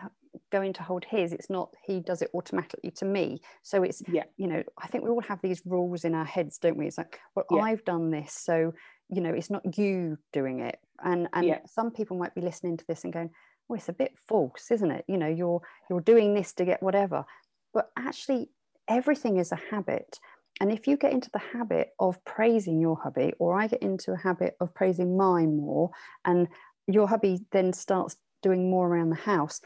going 0.51 0.73
to 0.73 0.83
hold 0.83 1.05
his. 1.05 1.33
It's 1.33 1.49
not 1.49 1.73
he 1.83 1.99
does 1.99 2.21
it 2.21 2.29
automatically 2.33 2.91
to 2.91 3.05
me. 3.05 3.41
So 3.63 3.83
it's, 3.83 4.03
yeah. 4.07 4.23
you 4.37 4.47
know, 4.47 4.63
I 4.77 4.87
think 4.87 5.03
we 5.03 5.09
all 5.09 5.21
have 5.21 5.41
these 5.41 5.61
rules 5.65 6.05
in 6.05 6.13
our 6.13 6.25
heads, 6.25 6.57
don't 6.59 6.77
we? 6.77 6.87
It's 6.87 6.97
like, 6.97 7.19
well, 7.35 7.45
yeah. 7.51 7.61
I've 7.61 7.85
done 7.85 8.11
this. 8.11 8.33
So 8.33 8.73
you 9.09 9.21
know 9.21 9.33
it's 9.33 9.49
not 9.49 9.77
you 9.77 10.17
doing 10.33 10.59
it. 10.59 10.79
And 11.03 11.27
and 11.33 11.45
yeah. 11.45 11.59
some 11.65 11.91
people 11.91 12.17
might 12.17 12.35
be 12.35 12.41
listening 12.41 12.77
to 12.77 12.87
this 12.87 13.03
and 13.03 13.13
going 13.13 13.31
well 13.67 13.77
it's 13.77 13.89
a 13.89 13.93
bit 13.93 14.13
false 14.27 14.71
isn't 14.71 14.91
it? 14.91 15.05
You 15.07 15.17
know 15.17 15.27
you're 15.27 15.61
you're 15.89 16.01
doing 16.01 16.33
this 16.33 16.53
to 16.53 16.65
get 16.65 16.83
whatever. 16.83 17.25
But 17.73 17.91
actually 17.97 18.49
everything 18.87 19.37
is 19.37 19.51
a 19.51 19.59
habit. 19.71 20.19
And 20.59 20.71
if 20.71 20.87
you 20.87 20.97
get 20.97 21.13
into 21.13 21.29
the 21.31 21.39
habit 21.39 21.93
of 21.99 22.23
praising 22.25 22.81
your 22.81 22.97
hubby 22.97 23.33
or 23.39 23.57
i 23.57 23.67
get 23.67 23.81
into 23.81 24.11
a 24.11 24.17
habit 24.17 24.57
of 24.59 24.73
praising 24.73 25.15
mine 25.15 25.55
more 25.55 25.91
and 26.25 26.47
your 26.87 27.07
hubby 27.07 27.45
then 27.51 27.71
starts 27.71 28.17
doing 28.41 28.69
more 28.69 28.87
around 28.87 29.09
the 29.09 29.15
house 29.15 29.61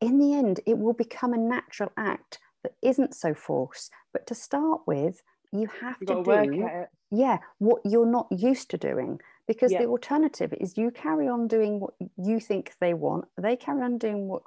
in 0.00 0.18
the 0.18 0.34
end 0.34 0.60
it 0.66 0.78
will 0.78 0.92
become 0.92 1.32
a 1.32 1.38
natural 1.38 1.90
act 1.96 2.38
that 2.62 2.74
isn't 2.82 3.14
so 3.14 3.34
forced 3.34 3.90
but 4.12 4.26
to 4.26 4.34
start 4.34 4.82
with 4.86 5.22
you 5.52 5.68
have 5.80 5.96
you 6.00 6.06
to 6.06 6.22
do 6.22 6.86
yeah 7.10 7.38
what 7.58 7.80
you're 7.84 8.06
not 8.06 8.26
used 8.30 8.70
to 8.70 8.78
doing 8.78 9.20
because 9.46 9.72
yeah. 9.72 9.80
the 9.82 9.86
alternative 9.86 10.54
is 10.60 10.78
you 10.78 10.90
carry 10.90 11.28
on 11.28 11.46
doing 11.46 11.80
what 11.80 11.94
you 12.16 12.40
think 12.40 12.72
they 12.80 12.94
want 12.94 13.24
they 13.36 13.56
carry 13.56 13.82
on 13.82 13.98
doing 13.98 14.28
what 14.28 14.42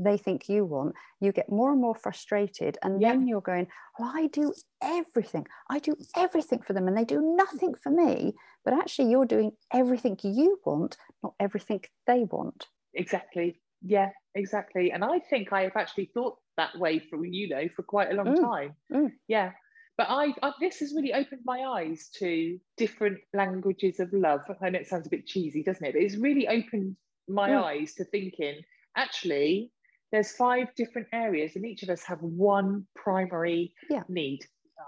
they 0.00 0.16
think 0.16 0.48
you 0.48 0.64
want, 0.64 0.94
you 1.20 1.30
get 1.30 1.50
more 1.50 1.70
and 1.70 1.80
more 1.80 1.94
frustrated. 1.94 2.78
And 2.82 3.00
yeah. 3.00 3.10
then 3.10 3.28
you're 3.28 3.42
going, 3.42 3.68
well, 3.98 4.10
I 4.14 4.28
do 4.28 4.52
everything. 4.82 5.46
I 5.68 5.78
do 5.78 5.94
everything 6.16 6.62
for 6.62 6.72
them 6.72 6.88
and 6.88 6.96
they 6.96 7.04
do 7.04 7.20
nothing 7.36 7.74
for 7.74 7.90
me. 7.90 8.32
But 8.64 8.74
actually, 8.74 9.10
you're 9.10 9.26
doing 9.26 9.52
everything 9.72 10.18
you 10.22 10.58
want, 10.64 10.96
not 11.22 11.34
everything 11.38 11.82
they 12.06 12.24
want. 12.24 12.66
Exactly. 12.94 13.60
Yeah, 13.82 14.10
exactly. 14.34 14.90
And 14.92 15.04
I 15.04 15.18
think 15.18 15.52
I 15.52 15.62
have 15.62 15.76
actually 15.76 16.10
thought 16.12 16.36
that 16.56 16.76
way 16.78 16.98
for 16.98 17.24
you 17.24 17.48
know 17.48 17.68
for 17.74 17.82
quite 17.82 18.10
a 18.10 18.14
long 18.14 18.36
mm. 18.36 18.40
time. 18.40 18.74
Mm. 18.92 19.12
Yeah. 19.28 19.52
But 20.00 20.08
I, 20.08 20.32
I, 20.42 20.52
this 20.60 20.78
has 20.78 20.94
really 20.94 21.12
opened 21.12 21.42
my 21.44 21.60
eyes 21.60 22.08
to 22.20 22.58
different 22.78 23.18
languages 23.34 24.00
of 24.00 24.10
love. 24.14 24.40
I 24.62 24.70
know 24.70 24.78
it 24.78 24.88
sounds 24.88 25.06
a 25.06 25.10
bit 25.10 25.26
cheesy, 25.26 25.62
doesn't 25.62 25.84
it? 25.84 25.92
But 25.92 26.00
it's 26.00 26.16
really 26.16 26.48
opened 26.48 26.96
my 27.28 27.50
mm. 27.50 27.62
eyes 27.62 27.92
to 27.96 28.04
thinking 28.04 28.62
actually 28.96 29.70
there's 30.10 30.32
five 30.32 30.68
different 30.74 31.06
areas 31.12 31.52
and 31.54 31.66
each 31.66 31.82
of 31.82 31.90
us 31.90 32.02
have 32.02 32.18
one 32.22 32.86
primary 32.96 33.72
yeah. 33.88 34.02
need 34.08 34.40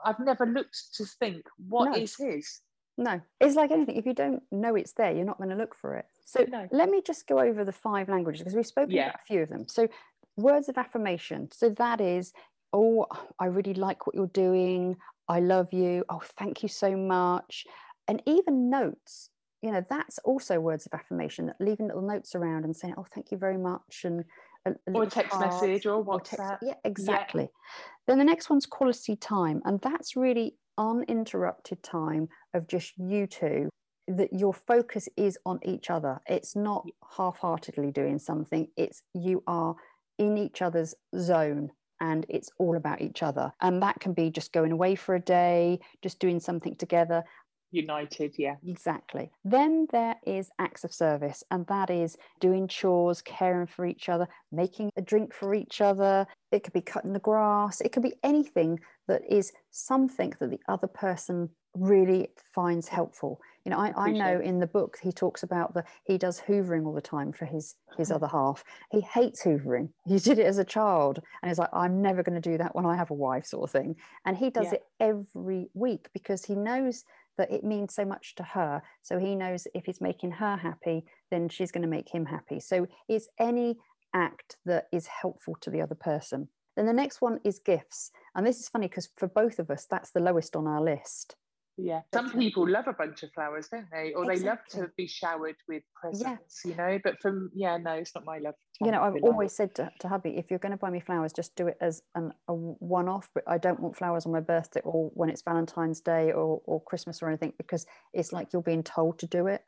i've 0.05 0.19
never 0.19 0.47
looked 0.47 0.95
to 0.95 1.05
think 1.05 1.45
what 1.69 1.91
no. 1.91 2.03
is 2.03 2.17
his 2.17 2.61
no 2.99 3.21
it's 3.41 3.55
like 3.55 3.71
anything 3.71 3.97
if 3.97 4.07
you 4.07 4.15
don't 4.15 4.43
know 4.51 4.75
it's 4.75 4.93
there 4.93 5.13
you're 5.13 5.25
not 5.25 5.39
going 5.39 5.51
to 5.51 5.57
look 5.57 5.75
for 5.75 5.95
it 5.95 6.07
so 6.25 6.45
no. 6.49 6.67
let 6.73 6.91
me 6.91 7.01
just 7.07 7.27
go 7.27 7.39
over 7.39 7.65
the 7.65 7.73
five 7.73 8.09
languages 8.09 8.41
because 8.41 8.55
we've 8.55 8.67
spoken 8.67 8.91
yeah. 8.91 9.11
about 9.11 9.21
a 9.21 9.27
few 9.27 9.41
of 9.43 9.49
them 9.49 9.67
so 9.69 9.89
words 10.37 10.69
of 10.69 10.77
affirmation 10.77 11.49
so 11.53 11.69
that 11.69 12.01
is 12.01 12.33
oh 12.73 13.07
i 13.39 13.47
really 13.47 13.75
like 13.75 14.07
what 14.07 14.15
you're 14.15 14.27
doing 14.29 14.97
i 15.29 15.41
love 15.41 15.73
you 15.73 16.05
oh 16.09 16.23
thank 16.39 16.63
you 16.63 16.69
so 16.69 16.97
much 16.97 17.65
and 18.09 18.23
even 18.27 18.71
notes 18.71 19.31
you 19.63 19.71
know 19.71 19.85
that's 19.89 20.19
also 20.21 20.59
words 20.59 20.87
of 20.87 20.95
affirmation 20.95 21.47
that 21.47 21.57
leaving 21.61 21.87
little 21.87 22.03
notes 22.03 22.35
around 22.35 22.65
and 22.65 22.75
saying 22.77 22.95
oh 22.97 23.07
thank 23.15 23.31
you 23.31 23.39
very 23.39 23.59
much 23.59 24.03
and 24.05 24.25
a, 24.67 24.71
a 24.71 24.93
or 24.93 25.05
a 25.05 25.07
text 25.07 25.33
card, 25.33 25.47
message 25.47 25.87
or 25.87 26.05
WhatsApp. 26.05 26.09
Or 26.09 26.21
text, 26.21 26.55
yeah, 26.63 26.75
exactly. 26.85 27.43
Yeah. 27.43 27.83
Then 28.07 28.19
the 28.19 28.25
next 28.25 28.51
one's 28.51 28.67
quality 28.67 29.17
time, 29.17 29.63
and 29.65 29.81
that's 29.81 30.17
really 30.17 30.57
uninterrupted 30.79 31.83
time 31.83 32.29
of 32.55 32.69
just 32.69 32.93
you 32.97 33.27
two. 33.27 33.69
That 34.09 34.33
your 34.33 34.53
focus 34.53 35.09
is 35.17 35.39
on 35.47 35.61
each 35.63 35.89
other. 35.89 36.21
It's 36.27 36.57
not 36.57 36.85
half-heartedly 37.17 37.93
doing 37.93 38.19
something. 38.19 38.69
It's 38.77 39.03
you 39.15 39.45
are 39.47 39.77
in 40.19 40.37
each 40.37 40.61
other's 40.61 40.95
zone 41.17 41.71
and 42.03 42.27
it's 42.29 42.51
all 42.59 42.77
about 42.77 43.01
each 43.01 43.23
other. 43.23 43.53
And 43.61 43.81
that 43.81 44.01
can 44.01 44.13
be 44.13 44.29
just 44.29 44.53
going 44.53 44.73
away 44.73 44.97
for 44.97 45.15
a 45.15 45.21
day, 45.21 45.79
just 46.03 46.19
doing 46.19 46.41
something 46.41 46.75
together. 46.75 47.23
United 47.71 48.35
yeah. 48.37 48.57
Exactly. 48.67 49.31
Then 49.45 49.87
there 49.93 50.17
is 50.27 50.51
acts 50.59 50.85
of 50.85 50.93
service 50.93 51.43
and 51.51 51.67
that 51.69 51.89
is 51.89 52.19
doing 52.41 52.69
chores 52.69 53.23
caring 53.23 53.67
for 53.67 53.87
each 53.87 54.11
other 54.11 54.29
making 54.51 54.91
a 54.97 55.01
drink 55.01 55.33
for 55.33 55.55
each 55.55 55.81
other. 55.81 56.27
It 56.51 56.65
could 56.65 56.75
be 56.75 56.83
cutting 56.83 57.15
the 57.15 57.19
grass. 57.19 57.81
It 57.81 57.93
could 57.93 58.03
be 58.03 58.17
anything 58.23 58.81
that 59.09 59.23
is 59.27 59.53
something 59.71 60.35
that 60.39 60.51
the 60.51 60.61
other 60.69 60.89
person 60.89 61.51
really 61.75 62.29
finds 62.55 62.89
helpful 62.89 63.41
you 63.65 63.71
know 63.71 63.79
I, 63.79 63.93
I 63.97 64.11
know 64.11 64.41
in 64.41 64.61
the 64.61 64.67
book 64.67 64.99
he 65.03 65.11
talks 65.11 65.43
about 65.43 65.73
the 65.73 65.85
he 66.05 66.19
does 66.19 66.41
hoovering 66.41 66.85
all 66.85 66.93
the 66.93 67.01
time 67.01 67.33
for 67.33 67.47
his 67.47 67.77
his 67.97 68.11
other 68.17 68.27
half 68.27 68.63
he 68.91 69.01
hates 69.01 69.43
hoovering 69.43 69.89
he 70.07 70.19
did 70.19 70.39
it 70.39 70.47
as 70.47 70.59
a 70.59 70.65
child 70.65 71.21
and 71.43 71.49
he's 71.49 71.59
like 71.59 71.71
i'm 71.73 72.03
never 72.03 72.23
going 72.23 72.41
to 72.41 72.51
do 72.51 72.59
that 72.59 72.75
when 72.75 72.85
i 72.85 72.95
have 72.95 73.11
a 73.11 73.15
wife 73.15 73.47
sort 73.47 73.65
of 73.65 73.71
thing 73.71 73.97
and 74.27 74.37
he 74.37 74.51
does 74.51 74.67
yeah. 74.67 74.75
it 74.75 74.85
every 75.01 75.69
week 75.75 76.09
because 76.13 76.45
he 76.45 76.55
knows 76.55 77.05
that 77.39 77.51
it 77.51 77.65
means 77.65 77.95
so 77.95 78.05
much 78.05 78.35
to 78.37 78.43
her. 78.43 78.83
So 79.03 79.19
he 79.19 79.35
knows 79.35 79.67
if 79.75 79.87
he's 79.87 80.01
making 80.01 80.33
her 80.33 80.57
happy, 80.57 81.05
then 81.31 81.49
she's 81.49 81.73
going 81.73 81.83
to 81.83 81.89
make 81.89 82.11
him 82.11 82.27
happy. 82.27 82.61
So 82.61 82.87
it's 83.09 83.29
any 83.39 83.79
act 84.15 84.57
that 84.67 84.89
is 84.93 85.07
helpful 85.07 85.57
to 85.63 85.71
the 85.71 85.81
other 85.81 85.95
person. 85.95 86.49
Then 86.77 86.87
the 86.87 86.93
next 86.93 87.21
one 87.21 87.41
is 87.45 87.59
gifts. 87.59 88.11
And 88.35 88.47
this 88.47 88.59
is 88.59 88.69
funny 88.69 88.89
because 88.89 89.11
for 89.17 89.29
both 89.29 89.59
of 89.59 89.71
us, 89.71 89.87
that's 89.91 90.11
the 90.11 90.21
lowest 90.21 90.57
on 90.57 90.67
our 90.67 90.83
list. 90.83 91.37
Yeah. 91.79 92.03
Some 92.13 92.31
people 92.31 92.69
love 92.69 92.87
a 92.87 92.93
bunch 92.93 93.23
of 93.23 93.33
flowers, 93.33 93.69
don't 93.69 93.87
they? 93.91 94.13
Or 94.13 94.31
exactly. 94.31 94.37
they 94.39 94.49
love 94.49 94.59
to 94.89 94.93
be 94.97 95.07
showered 95.07 95.57
with 95.69 95.83
presents, 95.95 96.61
yeah. 96.65 96.71
you 96.71 96.77
know. 96.77 96.99
But 97.03 97.21
from 97.21 97.51
yeah, 97.55 97.79
no, 97.79 97.93
it's 97.93 98.15
not 98.15 98.25
my 98.25 98.39
love. 98.39 98.55
You 98.81 98.91
know, 98.91 99.03
I've 99.03 99.23
always 99.23 99.55
said 99.55 99.75
to, 99.77 99.91
to 100.01 100.09
hubby, 100.09 100.37
if 100.37 100.51
you're 100.51 100.59
going 100.59 100.73
to 100.73 100.79
buy 100.79 100.91
me 100.91 101.01
flowers, 101.01 101.33
just 101.33 101.57
do 101.57 101.69
it 101.69 101.79
as 101.81 102.03
an, 102.15 102.33
a 102.49 102.53
one 102.53 103.09
off. 103.09 103.31
But 103.35 103.45
I 103.47 103.59
don't 103.59 103.81
want 103.81 103.97
flowers 103.97 104.27
on 104.27 104.33
my 104.33 104.41
birthday 104.41 104.81
or 104.85 105.11
when 105.15 105.31
it's 105.31 105.43
Valentine's 105.43 106.01
Day 106.01 106.33
or, 106.33 106.61
or 106.65 106.83
Christmas 106.83 107.23
or 107.23 107.29
anything 107.29 107.55
because 107.57 107.87
it's 108.13 108.33
like 108.33 108.53
you're 108.53 108.63
being 108.63 108.83
told 108.83 109.19
to 109.21 109.27
do 109.27 109.47
it. 109.47 109.63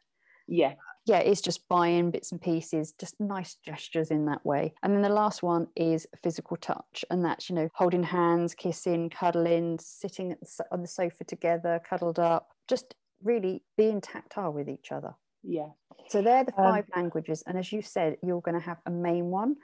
Yeah 0.46 0.74
yeah, 1.06 1.18
it's 1.18 1.42
just 1.42 1.68
buying 1.68 2.10
bits 2.10 2.32
and 2.32 2.40
pieces, 2.40 2.94
just 2.98 3.20
nice 3.20 3.56
gestures 3.64 4.10
in 4.10 4.24
that 4.26 4.44
way. 4.44 4.72
And 4.82 4.94
then 4.94 5.02
the 5.02 5.10
last 5.10 5.42
one 5.42 5.66
is 5.76 6.06
physical 6.22 6.56
touch, 6.56 7.04
and 7.10 7.24
that's 7.24 7.50
you 7.50 7.56
know 7.56 7.68
holding 7.74 8.02
hands, 8.02 8.54
kissing, 8.54 9.10
cuddling, 9.10 9.78
sitting 9.80 10.34
on 10.72 10.80
the 10.80 10.88
sofa 10.88 11.24
together, 11.24 11.80
cuddled 11.88 12.18
up, 12.18 12.48
just 12.68 12.94
really 13.22 13.62
being 13.76 14.00
tactile 14.00 14.52
with 14.52 14.68
each 14.68 14.92
other. 14.92 15.14
Yeah. 15.42 15.68
So 16.08 16.22
they're 16.22 16.44
the 16.44 16.58
um, 16.58 16.72
five 16.72 16.84
um, 16.94 17.02
languages, 17.02 17.42
and 17.46 17.58
as 17.58 17.70
you 17.70 17.82
said, 17.82 18.16
you're 18.22 18.40
going 18.40 18.58
to 18.58 18.66
have 18.66 18.78
a 18.86 18.90
main 18.90 19.26
one, 19.26 19.56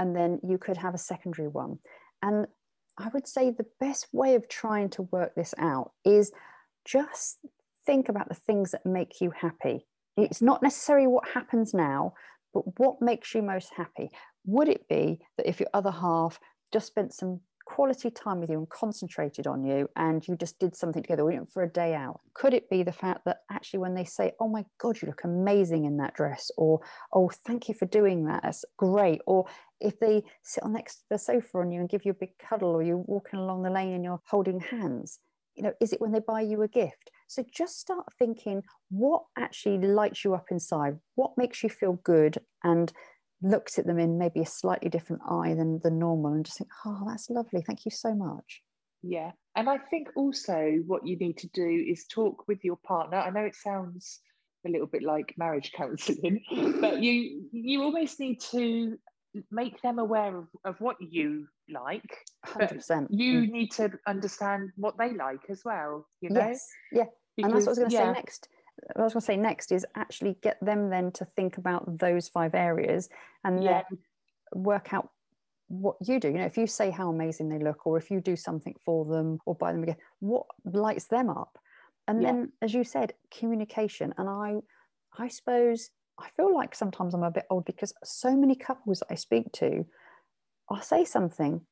and 0.00 0.16
then 0.16 0.40
you 0.42 0.58
could 0.58 0.78
have 0.78 0.94
a 0.94 0.98
secondary 0.98 1.48
one. 1.48 1.78
And 2.22 2.48
I 2.98 3.08
would 3.14 3.28
say 3.28 3.50
the 3.50 3.66
best 3.78 4.08
way 4.12 4.34
of 4.34 4.48
trying 4.48 4.90
to 4.90 5.02
work 5.02 5.36
this 5.36 5.54
out 5.58 5.92
is 6.04 6.32
just 6.84 7.38
think 7.86 8.08
about 8.08 8.28
the 8.28 8.34
things 8.34 8.72
that 8.72 8.84
make 8.84 9.20
you 9.20 9.30
happy 9.30 9.86
it's 10.24 10.42
not 10.42 10.62
necessarily 10.62 11.06
what 11.06 11.28
happens 11.28 11.74
now, 11.74 12.14
but 12.52 12.78
what 12.78 13.00
makes 13.00 13.34
you 13.34 13.42
most 13.42 13.72
happy? 13.76 14.10
Would 14.44 14.68
it 14.68 14.88
be 14.88 15.20
that 15.36 15.48
if 15.48 15.60
your 15.60 15.68
other 15.74 15.90
half 15.90 16.40
just 16.72 16.86
spent 16.86 17.12
some 17.12 17.40
quality 17.68 18.10
time 18.10 18.40
with 18.40 18.48
you 18.48 18.56
and 18.56 18.68
concentrated 18.70 19.46
on 19.46 19.62
you 19.62 19.86
and 19.94 20.26
you 20.26 20.34
just 20.36 20.58
did 20.58 20.74
something 20.74 21.02
together 21.02 21.46
for 21.52 21.62
a 21.62 21.68
day 21.68 21.94
out 21.94 22.18
could 22.32 22.54
it 22.54 22.70
be 22.70 22.82
the 22.82 22.90
fact 22.90 23.26
that 23.26 23.42
actually 23.50 23.78
when 23.78 23.94
they 23.94 24.04
say 24.04 24.32
oh 24.40 24.48
my 24.48 24.64
god 24.78 24.96
you 25.02 25.06
look 25.06 25.20
amazing 25.22 25.84
in 25.84 25.98
that 25.98 26.14
dress 26.14 26.50
or 26.56 26.80
oh 27.12 27.30
thank 27.46 27.68
you 27.68 27.74
for 27.74 27.84
doing 27.84 28.24
that 28.24 28.42
that's 28.42 28.64
great 28.78 29.20
or 29.26 29.44
if 29.82 30.00
they 30.00 30.22
sit 30.42 30.64
on 30.64 30.72
next 30.72 30.94
to 30.94 31.04
the 31.10 31.18
sofa 31.18 31.58
on 31.58 31.70
you 31.70 31.78
and 31.78 31.90
give 31.90 32.06
you 32.06 32.10
a 32.12 32.14
big 32.14 32.30
cuddle 32.38 32.70
or 32.70 32.82
you're 32.82 32.96
walking 32.96 33.38
along 33.38 33.62
the 33.62 33.70
lane 33.70 33.92
and 33.92 34.02
you're 34.02 34.22
holding 34.24 34.60
hands 34.60 35.18
you 35.58 35.64
know 35.64 35.74
is 35.80 35.92
it 35.92 36.00
when 36.00 36.12
they 36.12 36.20
buy 36.20 36.40
you 36.40 36.62
a 36.62 36.68
gift 36.68 37.10
so 37.28 37.44
just 37.52 37.78
start 37.78 38.06
thinking 38.18 38.62
what 38.88 39.24
actually 39.36 39.86
lights 39.86 40.24
you 40.24 40.34
up 40.34 40.46
inside, 40.50 40.98
what 41.14 41.36
makes 41.36 41.62
you 41.62 41.68
feel 41.68 42.00
good, 42.02 42.38
and 42.64 42.90
looks 43.42 43.78
at 43.78 43.86
them 43.86 43.98
in 43.98 44.18
maybe 44.18 44.40
a 44.40 44.46
slightly 44.46 44.88
different 44.88 45.22
eye 45.28 45.54
than 45.54 45.78
the 45.84 45.90
normal, 45.90 46.32
and 46.32 46.44
just 46.44 46.58
think, 46.58 46.70
oh, 46.86 47.04
that's 47.06 47.28
lovely. 47.28 47.62
Thank 47.62 47.84
you 47.84 47.90
so 47.90 48.14
much. 48.14 48.62
Yeah. 49.02 49.32
And 49.54 49.68
I 49.68 49.76
think 49.76 50.08
also 50.16 50.78
what 50.86 51.06
you 51.06 51.16
need 51.18 51.36
to 51.38 51.48
do 51.48 51.86
is 51.88 52.06
talk 52.06 52.48
with 52.48 52.64
your 52.64 52.76
partner. 52.76 53.18
I 53.18 53.30
know 53.30 53.44
it 53.44 53.54
sounds 53.54 54.20
a 54.66 54.70
little 54.70 54.86
bit 54.86 55.02
like 55.02 55.34
marriage 55.36 55.72
counseling, 55.76 56.42
but 56.80 57.02
you 57.02 57.42
you 57.52 57.82
almost 57.82 58.18
need 58.18 58.40
to 58.52 58.98
make 59.50 59.80
them 59.82 59.98
aware 59.98 60.36
of, 60.36 60.48
of 60.64 60.80
what 60.80 60.96
you 61.00 61.46
like 61.68 62.24
100% 62.46 63.08
you 63.10 63.42
mm. 63.42 63.50
need 63.50 63.70
to 63.70 63.90
understand 64.06 64.70
what 64.76 64.96
they 64.98 65.12
like 65.12 65.40
as 65.50 65.62
well 65.64 66.06
you 66.20 66.30
know 66.30 66.40
yes 66.40 66.66
yeah 66.92 67.04
because, 67.36 67.52
and 67.52 67.56
that's 67.56 67.66
what 67.66 67.68
i 67.68 67.70
was 67.70 67.78
going 67.78 67.90
to 67.90 67.94
yeah. 67.94 68.12
say 68.12 68.12
next 68.12 68.48
what 68.94 69.00
I 69.00 69.04
was 69.04 69.12
going 69.12 69.20
to 69.20 69.26
say 69.26 69.36
next 69.36 69.72
is 69.72 69.86
actually 69.96 70.36
get 70.42 70.58
them 70.64 70.90
then 70.90 71.10
to 71.12 71.24
think 71.24 71.58
about 71.58 71.98
those 71.98 72.28
five 72.28 72.54
areas 72.54 73.08
and 73.44 73.62
yeah. 73.62 73.82
then 73.90 73.98
work 74.54 74.92
out 74.92 75.10
what 75.68 75.96
you 76.00 76.18
do. 76.18 76.28
You 76.28 76.38
know, 76.38 76.46
if 76.46 76.56
you 76.56 76.66
say 76.66 76.90
how 76.90 77.10
amazing 77.10 77.48
they 77.48 77.58
look, 77.58 77.86
or 77.86 77.98
if 77.98 78.10
you 78.10 78.20
do 78.20 78.36
something 78.36 78.74
for 78.84 79.04
them 79.04 79.38
or 79.46 79.54
buy 79.54 79.72
them 79.72 79.82
again, 79.82 79.96
what 80.20 80.46
lights 80.64 81.06
them 81.06 81.28
up? 81.28 81.58
And 82.06 82.22
yeah. 82.22 82.32
then, 82.32 82.52
as 82.62 82.72
you 82.72 82.84
said, 82.84 83.12
communication. 83.36 84.14
And 84.16 84.28
I, 84.28 84.56
I 85.16 85.28
suppose 85.28 85.90
I 86.18 86.28
feel 86.30 86.54
like 86.54 86.74
sometimes 86.74 87.14
I'm 87.14 87.22
a 87.22 87.30
bit 87.30 87.46
old 87.50 87.64
because 87.64 87.92
so 88.04 88.36
many 88.36 88.56
couples 88.56 89.00
that 89.00 89.12
I 89.12 89.14
speak 89.14 89.52
to, 89.54 89.86
I'll 90.70 90.82
say 90.82 91.04
something 91.04 91.62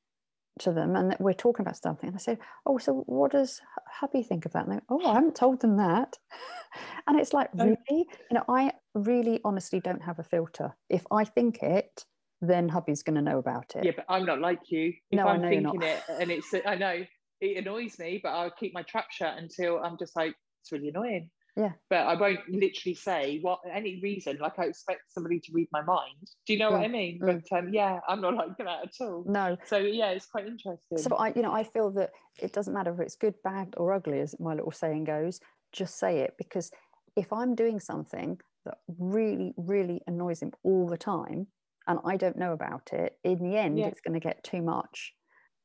to 0.60 0.72
them 0.72 0.96
and 0.96 1.14
we're 1.18 1.34
talking 1.34 1.64
about 1.64 1.76
something. 1.76 2.08
And 2.08 2.16
I 2.16 2.20
say, 2.20 2.38
Oh, 2.64 2.78
so 2.78 3.02
what 3.06 3.32
does 3.32 3.60
hubby 4.00 4.22
think 4.22 4.46
of 4.46 4.52
that? 4.52 4.66
And 4.66 4.76
they 4.76 4.84
Oh, 4.88 5.04
I 5.06 5.14
haven't 5.14 5.34
told 5.34 5.60
them 5.60 5.76
that. 5.76 6.16
and 7.06 7.18
it's 7.18 7.32
like, 7.32 7.50
oh. 7.58 7.64
really? 7.64 8.06
You 8.30 8.34
know, 8.34 8.44
I 8.48 8.72
really 8.94 9.40
honestly 9.44 9.80
don't 9.80 10.02
have 10.02 10.18
a 10.18 10.24
filter. 10.24 10.74
If 10.88 11.04
I 11.10 11.24
think 11.24 11.62
it, 11.62 12.04
then 12.40 12.68
hubby's 12.68 13.02
going 13.02 13.16
to 13.16 13.22
know 13.22 13.38
about 13.38 13.74
it. 13.74 13.84
Yeah, 13.84 13.92
but 13.96 14.06
I'm 14.08 14.24
not 14.24 14.40
like 14.40 14.60
you. 14.68 14.92
If 15.10 15.16
no, 15.18 15.26
I'm 15.26 15.42
thinking 15.42 15.82
it 15.82 16.02
and 16.08 16.30
it's, 16.30 16.54
I 16.66 16.76
know 16.76 17.04
it 17.40 17.56
annoys 17.58 17.98
me, 17.98 18.20
but 18.22 18.30
I'll 18.30 18.50
keep 18.50 18.72
my 18.74 18.82
trap 18.82 19.06
shut 19.10 19.36
until 19.38 19.78
I'm 19.78 19.98
just 19.98 20.16
like, 20.16 20.34
it's 20.62 20.72
really 20.72 20.88
annoying. 20.88 21.30
Yeah. 21.56 21.72
But 21.88 22.00
I 22.00 22.14
won't 22.14 22.40
literally 22.50 22.94
say 22.94 23.38
what 23.40 23.60
any 23.72 23.98
reason. 24.02 24.36
Like 24.38 24.58
I 24.58 24.64
expect 24.64 25.00
somebody 25.08 25.40
to 25.40 25.52
read 25.52 25.68
my 25.72 25.82
mind. 25.82 26.28
Do 26.46 26.52
you 26.52 26.58
know 26.58 26.68
mm. 26.68 26.72
what 26.72 26.82
I 26.82 26.88
mean? 26.88 27.18
Mm. 27.18 27.42
But 27.48 27.58
um, 27.58 27.72
yeah, 27.72 28.00
I'm 28.06 28.20
not 28.20 28.34
like 28.36 28.58
that 28.58 28.84
at 28.84 28.92
all. 29.00 29.24
No. 29.26 29.56
So 29.64 29.78
yeah, 29.78 30.10
it's 30.10 30.26
quite 30.26 30.46
interesting. 30.46 30.98
So 30.98 31.16
I, 31.16 31.32
you 31.34 31.42
know, 31.42 31.52
I 31.52 31.64
feel 31.64 31.90
that 31.92 32.10
it 32.40 32.52
doesn't 32.52 32.74
matter 32.74 32.92
if 32.92 33.00
it's 33.00 33.16
good, 33.16 33.34
bad, 33.42 33.74
or 33.78 33.94
ugly, 33.94 34.20
as 34.20 34.38
my 34.38 34.54
little 34.54 34.70
saying 34.70 35.04
goes. 35.04 35.40
Just 35.72 35.98
say 35.98 36.18
it 36.20 36.34
because 36.36 36.70
if 37.16 37.32
I'm 37.32 37.54
doing 37.54 37.80
something 37.80 38.38
that 38.66 38.78
really, 38.98 39.54
really 39.56 40.02
annoys 40.06 40.42
him 40.42 40.52
all 40.62 40.86
the 40.86 40.98
time, 40.98 41.46
and 41.86 41.98
I 42.04 42.16
don't 42.16 42.36
know 42.36 42.52
about 42.52 42.90
it, 42.92 43.16
in 43.24 43.38
the 43.38 43.56
end, 43.56 43.78
yeah. 43.78 43.86
it's 43.86 44.00
going 44.00 44.18
to 44.18 44.24
get 44.24 44.44
too 44.44 44.60
much. 44.60 45.14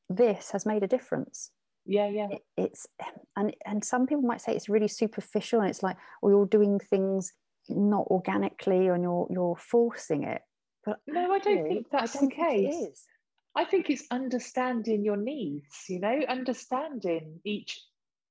This 0.10 0.51
has 0.51 0.65
made 0.65 0.83
a 0.83 0.88
difference. 0.88 1.51
Yeah, 1.91 2.07
yeah. 2.07 2.27
It, 2.31 2.41
it's 2.57 2.88
and 3.36 3.53
and 3.65 3.83
some 3.83 4.07
people 4.07 4.24
might 4.24 4.41
say 4.41 4.55
it's 4.55 4.69
really 4.69 4.88
superficial, 4.88 5.60
and 5.60 5.69
it's 5.69 5.83
like, 5.83 5.98
well, 6.21 6.31
you're 6.31 6.45
doing 6.45 6.79
things 6.79 7.33
not 7.69 8.07
organically, 8.07 8.88
and 8.88 9.03
you're 9.03 9.27
you're 9.29 9.57
forcing 9.57 10.24
it. 10.24 10.41
But 10.86 11.00
no, 11.05 11.33
I 11.33 11.39
don't 11.39 11.67
think 11.67 11.88
that's 11.91 12.13
don't 12.13 12.29
the 12.29 12.36
case. 12.36 13.05
I 13.55 13.65
think 13.65 13.89
it's 13.89 14.05
understanding 14.10 15.03
your 15.03 15.17
needs. 15.17 15.86
You 15.89 16.00
know, 16.00 16.21
understanding 16.29 17.41
each 17.43 17.81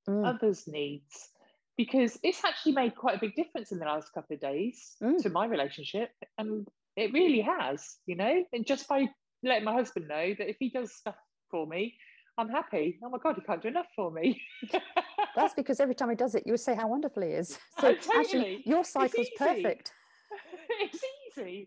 mm. 0.08 0.26
other's 0.26 0.66
needs 0.66 1.28
because 1.76 2.18
it's 2.22 2.44
actually 2.44 2.72
made 2.72 2.94
quite 2.94 3.16
a 3.16 3.20
big 3.20 3.34
difference 3.34 3.72
in 3.72 3.78
the 3.78 3.84
last 3.84 4.12
couple 4.12 4.34
of 4.34 4.40
days 4.40 4.96
mm. 5.02 5.22
to 5.22 5.30
my 5.30 5.46
relationship 5.46 6.10
and 6.36 6.66
it 6.96 7.10
really 7.12 7.40
has 7.40 7.96
you 8.04 8.14
know 8.14 8.44
and 8.52 8.66
just 8.66 8.86
by 8.86 9.08
letting 9.42 9.64
my 9.64 9.72
husband 9.72 10.06
know 10.06 10.34
that 10.36 10.50
if 10.50 10.56
he 10.58 10.68
does 10.68 10.92
stuff 10.92 11.14
for 11.50 11.66
me 11.66 11.94
i'm 12.38 12.48
happy 12.48 12.98
oh 13.04 13.08
my 13.08 13.18
god 13.22 13.34
he 13.36 13.42
can't 13.42 13.62
do 13.62 13.68
enough 13.68 13.86
for 13.94 14.10
me 14.10 14.40
that's 15.36 15.54
because 15.54 15.80
every 15.80 15.94
time 15.94 16.10
he 16.10 16.16
does 16.16 16.34
it 16.34 16.42
you 16.46 16.52
would 16.52 16.60
say 16.60 16.74
how 16.74 16.88
wonderful 16.88 17.22
he 17.22 17.30
is 17.30 17.58
so 17.80 17.94
totally. 17.94 18.18
actually 18.18 18.62
your 18.66 18.84
cycle's 18.84 19.28
perfect 19.36 19.92
it's 20.80 21.02
easy 21.36 21.66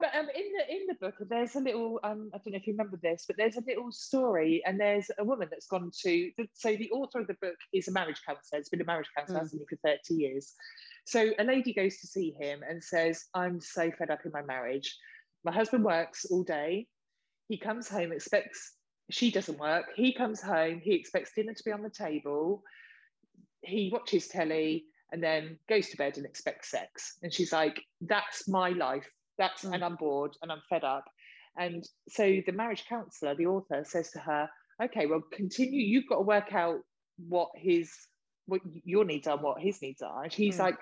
but 0.00 0.14
um, 0.18 0.28
in 0.34 0.44
the 0.56 0.74
in 0.74 0.86
the 0.88 0.94
book, 0.94 1.14
there's 1.28 1.56
a 1.56 1.60
little 1.60 2.00
um, 2.02 2.30
I 2.32 2.38
don't 2.38 2.52
know 2.52 2.56
if 2.56 2.66
you 2.66 2.72
remember 2.72 2.98
this, 3.02 3.24
but 3.26 3.36
there's 3.36 3.56
a 3.56 3.62
little 3.66 3.92
story, 3.92 4.62
and 4.64 4.80
there's 4.80 5.10
a 5.18 5.24
woman 5.24 5.48
that's 5.50 5.66
gone 5.66 5.90
to. 6.04 6.30
So 6.54 6.74
the 6.74 6.90
author 6.90 7.20
of 7.20 7.26
the 7.26 7.36
book 7.42 7.56
is 7.74 7.86
a 7.86 7.92
marriage 7.92 8.22
counsellor. 8.26 8.58
It's 8.58 8.70
been 8.70 8.80
a 8.80 8.84
marriage 8.84 9.10
counsellor 9.16 9.42
mm. 9.42 9.50
for 9.68 9.76
30 9.84 10.14
years. 10.14 10.54
So 11.04 11.32
a 11.38 11.44
lady 11.44 11.74
goes 11.74 11.98
to 11.98 12.06
see 12.06 12.34
him 12.40 12.62
and 12.66 12.82
says, 12.82 13.26
"I'm 13.34 13.60
so 13.60 13.90
fed 13.90 14.10
up 14.10 14.20
in 14.24 14.32
my 14.32 14.42
marriage. 14.42 14.96
My 15.44 15.52
husband 15.52 15.84
works 15.84 16.24
all 16.30 16.44
day. 16.44 16.86
He 17.48 17.58
comes 17.58 17.86
home, 17.86 18.12
expects 18.12 18.76
she 19.10 19.30
doesn't 19.30 19.58
work. 19.58 19.86
He 19.96 20.12
comes 20.12 20.40
home, 20.40 20.80
he 20.82 20.94
expects 20.94 21.32
dinner 21.34 21.54
to 21.54 21.64
be 21.64 21.72
on 21.72 21.82
the 21.82 21.90
table. 21.90 22.62
He 23.62 23.90
watches 23.92 24.28
telly." 24.28 24.84
And 25.12 25.20
then 25.20 25.58
goes 25.68 25.88
to 25.88 25.96
bed 25.96 26.18
and 26.18 26.24
expects 26.24 26.70
sex. 26.70 27.18
And 27.20 27.34
she's 27.34 27.52
like, 27.52 27.80
That's 28.00 28.46
my 28.46 28.68
life 28.68 29.10
that's 29.40 29.64
mm. 29.64 29.72
and 29.74 29.82
I'm 29.82 29.96
bored 29.96 30.36
and 30.42 30.52
I'm 30.52 30.62
fed 30.68 30.84
up. 30.84 31.06
And 31.56 31.84
so 32.08 32.40
the 32.46 32.52
marriage 32.52 32.84
counselor, 32.88 33.34
the 33.34 33.46
author, 33.46 33.82
says 33.84 34.10
to 34.12 34.20
her, 34.20 34.48
okay, 34.84 35.06
well, 35.06 35.22
continue. 35.32 35.82
You've 35.82 36.08
got 36.08 36.16
to 36.16 36.22
work 36.22 36.52
out 36.52 36.78
what 37.28 37.48
his 37.56 37.90
what 38.46 38.60
your 38.84 39.04
needs 39.04 39.26
are, 39.26 39.36
what 39.36 39.60
his 39.60 39.80
needs 39.82 40.02
are. 40.02 40.24
And 40.24 40.32
she's 40.32 40.56
mm. 40.56 40.60
like, 40.60 40.76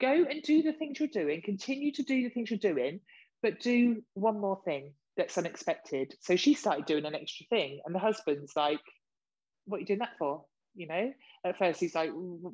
go 0.00 0.24
and 0.28 0.42
do 0.42 0.62
the 0.62 0.72
things 0.72 0.98
you're 0.98 1.08
doing, 1.08 1.40
continue 1.42 1.92
to 1.92 2.02
do 2.02 2.22
the 2.22 2.30
things 2.30 2.50
you're 2.50 2.58
doing, 2.58 3.00
but 3.42 3.60
do 3.60 4.02
one 4.14 4.40
more 4.40 4.60
thing 4.64 4.92
that's 5.16 5.38
unexpected. 5.38 6.14
So 6.20 6.36
she 6.36 6.54
started 6.54 6.86
doing 6.86 7.04
an 7.04 7.14
extra 7.14 7.46
thing, 7.46 7.80
and 7.84 7.94
the 7.94 7.98
husband's 7.98 8.52
like, 8.56 8.80
What 9.66 9.78
are 9.78 9.80
you 9.80 9.86
doing 9.86 10.00
that 10.00 10.18
for? 10.18 10.44
you 10.74 10.86
know 10.86 11.12
at 11.44 11.58
first 11.58 11.80
he's 11.80 11.94
like 11.94 12.10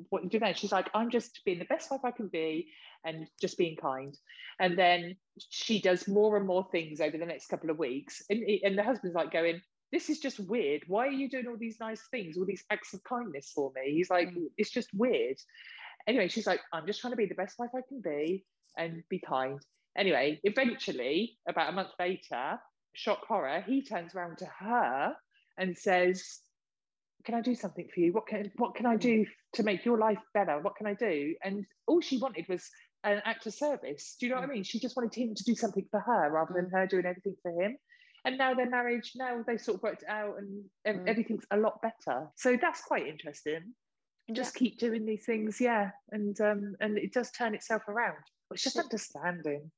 what 0.09 0.21
are 0.21 0.23
you 0.23 0.29
doing?" 0.29 0.41
that 0.41 0.57
she's 0.57 0.71
like 0.71 0.89
i'm 0.93 1.09
just 1.09 1.41
being 1.45 1.59
the 1.59 1.65
best 1.65 1.91
wife 1.91 2.01
i 2.03 2.11
can 2.11 2.27
be 2.27 2.67
and 3.05 3.27
just 3.39 3.57
being 3.57 3.75
kind 3.75 4.17
and 4.59 4.77
then 4.77 5.15
she 5.49 5.79
does 5.79 6.07
more 6.07 6.37
and 6.37 6.47
more 6.47 6.67
things 6.71 6.99
over 6.99 7.17
the 7.17 7.25
next 7.25 7.47
couple 7.47 7.69
of 7.69 7.77
weeks 7.77 8.23
and, 8.29 8.43
and 8.63 8.77
the 8.77 8.83
husband's 8.83 9.15
like 9.15 9.31
going 9.31 9.61
this 9.91 10.09
is 10.09 10.19
just 10.19 10.39
weird 10.39 10.81
why 10.87 11.07
are 11.07 11.11
you 11.11 11.29
doing 11.29 11.47
all 11.47 11.57
these 11.57 11.79
nice 11.79 12.01
things 12.11 12.37
all 12.37 12.45
these 12.45 12.65
acts 12.71 12.93
of 12.93 13.03
kindness 13.03 13.51
for 13.53 13.71
me 13.75 13.93
he's 13.93 14.09
like 14.09 14.29
mm. 14.29 14.47
it's 14.57 14.71
just 14.71 14.89
weird 14.93 15.37
anyway 16.07 16.27
she's 16.27 16.47
like 16.47 16.61
i'm 16.73 16.85
just 16.85 16.99
trying 16.99 17.11
to 17.11 17.17
be 17.17 17.25
the 17.25 17.35
best 17.35 17.59
wife 17.59 17.71
i 17.75 17.81
can 17.87 18.01
be 18.01 18.43
and 18.77 19.03
be 19.09 19.19
kind 19.19 19.59
anyway 19.97 20.39
eventually 20.43 21.37
about 21.47 21.69
a 21.69 21.71
month 21.71 21.89
later 21.99 22.59
shock 22.93 23.25
horror 23.27 23.63
he 23.65 23.83
turns 23.83 24.15
around 24.15 24.37
to 24.37 24.45
her 24.59 25.13
and 25.57 25.77
says 25.77 26.39
can 27.27 27.35
I 27.35 27.41
do 27.41 27.55
something 27.55 27.87
for 27.93 27.99
you? 27.99 28.13
What 28.13 28.25
can 28.25 28.49
what 28.55 28.73
can 28.73 28.85
I 28.85 28.95
do 28.95 29.25
to 29.53 29.63
make 29.63 29.83
your 29.83 29.97
life 29.97 30.21
better? 30.33 30.59
What 30.61 30.77
can 30.77 30.87
I 30.87 30.93
do? 30.93 31.35
And 31.43 31.65
all 31.85 31.99
she 31.99 32.17
wanted 32.19 32.45
was 32.47 32.69
an 33.03 33.21
act 33.25 33.45
of 33.45 33.53
service. 33.53 34.15
Do 34.17 34.25
you 34.25 34.31
know 34.31 34.39
what 34.39 34.49
I 34.49 34.53
mean? 34.53 34.63
She 34.63 34.79
just 34.79 34.95
wanted 34.95 35.13
him 35.13 35.35
to 35.35 35.43
do 35.43 35.53
something 35.53 35.85
for 35.91 35.99
her 35.99 36.31
rather 36.31 36.53
than 36.55 36.69
her 36.71 36.87
doing 36.87 37.05
everything 37.05 37.35
for 37.41 37.51
him. 37.51 37.77
And 38.23 38.37
now 38.37 38.53
their 38.53 38.69
marriage, 38.69 39.11
now 39.15 39.43
they 39.45 39.57
sort 39.57 39.75
of 39.75 39.83
worked 39.83 40.05
out 40.07 40.35
and 40.37 40.63
mm. 40.87 41.09
everything's 41.09 41.45
a 41.51 41.57
lot 41.57 41.81
better. 41.81 42.27
So 42.35 42.57
that's 42.59 42.81
quite 42.81 43.07
interesting. 43.07 43.73
Just 44.33 44.55
yeah. 44.55 44.59
keep 44.59 44.79
doing 44.79 45.05
these 45.05 45.25
things, 45.25 45.59
yeah. 45.59 45.91
And 46.11 46.39
um, 46.39 46.75
and 46.79 46.97
it 46.97 47.13
does 47.13 47.31
turn 47.31 47.55
itself 47.55 47.83
around. 47.89 48.23
It's 48.51 48.63
just 48.63 48.77
understanding. 48.77 49.69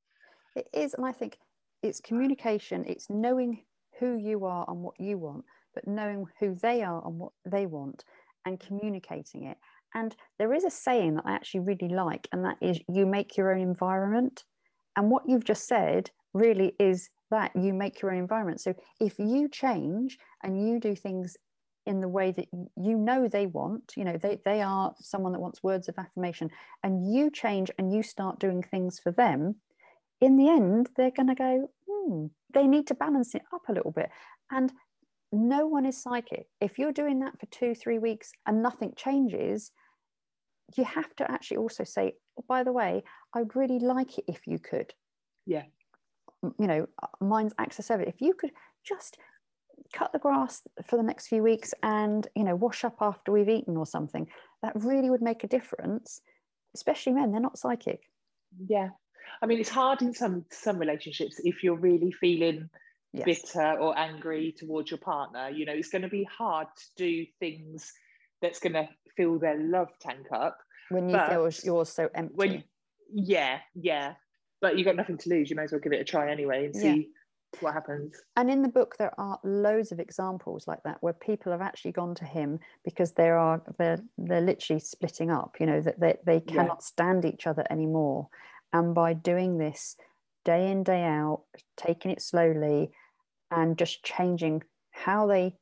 It 0.55 0.67
is, 0.73 0.93
and 0.93 1.05
I 1.05 1.12
think 1.12 1.38
it's 1.81 1.99
communication, 1.99 2.85
it's 2.85 3.09
knowing 3.09 3.63
who 3.99 4.17
you 4.17 4.45
are 4.45 4.65
and 4.67 4.81
what 4.81 4.99
you 4.99 5.17
want 5.17 5.45
but 5.73 5.88
knowing 5.88 6.25
who 6.39 6.55
they 6.55 6.83
are 6.83 7.05
and 7.05 7.19
what 7.19 7.31
they 7.45 7.65
want 7.65 8.03
and 8.45 8.59
communicating 8.59 9.45
it. 9.45 9.57
And 9.93 10.15
there 10.38 10.53
is 10.53 10.63
a 10.63 10.69
saying 10.69 11.15
that 11.15 11.25
I 11.25 11.31
actually 11.31 11.62
really 11.62 11.89
like, 11.89 12.27
and 12.31 12.45
that 12.45 12.57
is 12.62 12.79
you 12.88 13.05
make 13.05 13.38
your 13.38 13.53
own 13.53 13.62
environment. 13.62 14.43
And 14.95 15.09
what 15.09 15.23
you've 15.27 15.45
just 15.45 15.67
said 15.67 16.12
really 16.33 16.75
is 16.79 17.09
that 17.31 17.51
you 17.55 17.73
make 17.73 18.01
your 18.01 18.12
own 18.12 18.19
environment. 18.19 18.62
So 18.62 18.75
if 18.99 19.17
you 19.17 19.47
change 19.49 20.17
and 20.43 20.67
you 20.67 20.79
do 20.79 20.95
things 20.95 21.38
in 21.85 22.01
the 22.01 22.07
way 22.07 22.31
that 22.31 22.47
you 22.53 22.97
know 22.97 23.27
they 23.27 23.47
want, 23.47 23.93
you 23.95 24.03
know, 24.03 24.17
they, 24.17 24.39
they 24.45 24.62
are 24.62 24.93
someone 24.99 25.31
that 25.31 25.39
wants 25.39 25.63
words 25.63 25.88
of 25.89 25.97
affirmation, 25.97 26.51
and 26.83 27.12
you 27.12 27.31
change 27.31 27.71
and 27.79 27.91
you 27.91 28.03
start 28.03 28.39
doing 28.39 28.62
things 28.62 28.99
for 28.99 29.12
them, 29.12 29.55
in 30.21 30.36
the 30.36 30.49
end, 30.49 30.89
they're 30.95 31.12
going 31.12 31.27
to 31.27 31.36
go, 31.36 31.69
hmm, 31.89 32.25
they 32.53 32.67
need 32.67 32.88
to 32.88 32.95
balance 32.95 33.36
it 33.36 33.43
up 33.53 33.62
a 33.69 33.73
little 33.73 33.91
bit. 33.91 34.10
And 34.51 34.71
no 35.32 35.67
one 35.67 35.86
is 35.86 36.01
psychic. 36.01 36.47
If 36.60 36.79
you're 36.79 36.91
doing 36.91 37.19
that 37.19 37.39
for 37.39 37.45
two, 37.47 37.75
three 37.75 37.99
weeks 37.99 38.32
and 38.45 38.63
nothing 38.63 38.93
changes, 38.95 39.71
you 40.75 40.84
have 40.84 41.15
to 41.17 41.29
actually 41.29 41.58
also 41.58 41.84
say, 41.84 42.13
oh, 42.38 42.45
by 42.47 42.63
the 42.63 42.71
way, 42.71 43.03
I'd 43.34 43.55
really 43.55 43.79
like 43.79 44.17
it 44.17 44.25
if 44.27 44.47
you 44.47 44.60
could. 44.60 44.93
Yeah. 45.45 45.63
You 46.43 46.67
know, 46.67 46.88
mine's 47.21 47.53
acts 47.58 47.79
of 47.79 47.86
service. 47.86 48.08
If 48.08 48.21
you 48.21 48.34
could 48.34 48.51
just 48.84 49.17
cut 49.93 50.12
the 50.13 50.19
grass 50.19 50.62
for 50.86 50.97
the 50.97 51.03
next 51.03 51.27
few 51.27 51.43
weeks 51.43 51.73
and, 51.84 52.27
you 52.36 52.43
know, 52.43 52.55
wash 52.55 52.84
up 52.84 52.97
after 53.01 53.32
we've 53.32 53.49
eaten 53.49 53.77
or 53.77 53.86
something, 53.86 54.27
that 54.62 54.73
really 54.75 55.10
would 55.10 55.21
make 55.21 55.43
a 55.43 55.47
difference, 55.47 56.21
especially 56.75 57.13
men, 57.13 57.32
they're 57.32 57.39
not 57.39 57.58
psychic. 57.58 58.01
Yeah. 58.67 58.89
I 59.42 59.46
mean, 59.46 59.60
it's 59.60 59.70
hard 59.70 60.02
in 60.02 60.13
some 60.13 60.46
some 60.52 60.78
relationships 60.78 61.39
if 61.44 61.63
you're 61.63 61.76
really 61.78 62.12
feeling 62.12 62.70
yes. 63.13 63.26
bitter 63.26 63.74
or 63.80 63.98
angry 63.98 64.54
towards 64.58 64.92
your 64.92 64.98
partner 65.00 65.50
you 65.50 65.65
know 65.65 65.74
it's 65.74 65.89
going 65.89 66.02
to 66.02 66.10
be 66.10 66.24
hard 66.26 66.68
to 66.76 66.86
do 66.98 67.26
things 67.39 67.94
that's 68.42 68.60
going 68.60 68.74
to 68.74 68.88
fill 69.18 69.39
their 69.39 69.60
love 69.60 69.89
tank 70.00 70.28
up 70.32 70.58
when 70.89 71.10
you 71.10 71.18
feel 71.28 71.50
you're 71.63 71.86
so 71.86 72.10
empty 72.15 72.36
when 72.36 72.63
yeah 73.13 73.60
yeah 73.76 74.13
but 74.62 74.78
you've 74.78 74.86
got 74.86 74.96
nothing 74.96 75.18
to 75.18 75.30
lose 75.30 75.50
you 75.50 75.56
may 75.56 75.63
as 75.63 75.72
well 75.72 75.82
give 75.82 75.94
it 75.94 76.02
a 76.02 76.04
try 76.04 76.32
anyway 76.32 76.65
and 76.65 76.76
see 76.76 76.88
yeah. 76.88 77.60
what 77.62 77.74
happens 77.74 78.15
and 78.38 78.50
in 78.50 78.62
the 78.62 78.68
book 78.68 78.96
there 78.98 79.13
are 79.20 79.39
loads 79.44 79.92
of 79.92 80.00
examples 80.00 80.68
like 80.68 80.82
that 80.84 80.98
where 81.02 81.13
people 81.13 81.52
have 81.52 81.62
actually 81.62 81.92
gone 81.92 82.13
to 82.13 82.26
him 82.26 82.60
because 82.84 83.13
they 83.13 83.30
are 83.30 83.62
they're 83.78 84.00
they're 84.18 84.42
literally 84.42 84.80
splitting 84.80 85.32
up 85.32 85.56
you 85.60 85.65
know 85.65 85.82
that 85.82 86.00
they, 86.00 86.15
they 86.26 86.39
cannot 86.39 86.78
yeah. 86.80 86.86
stand 86.86 87.26
each 87.26 87.48
other 87.48 87.65
anymore 87.72 88.30
and 88.73 88.93
by 88.93 89.13
doing 89.13 89.58
this 89.58 89.95
day 90.45 90.71
in 90.71 90.84
day 90.84 91.03
out 91.03 91.43
taking 91.77 92.12
it 92.12 92.21
slowly 92.21 92.91
and 93.51 93.77
just 93.77 94.03
changing 94.03 94.63
how 94.91 95.27
they 95.27 95.55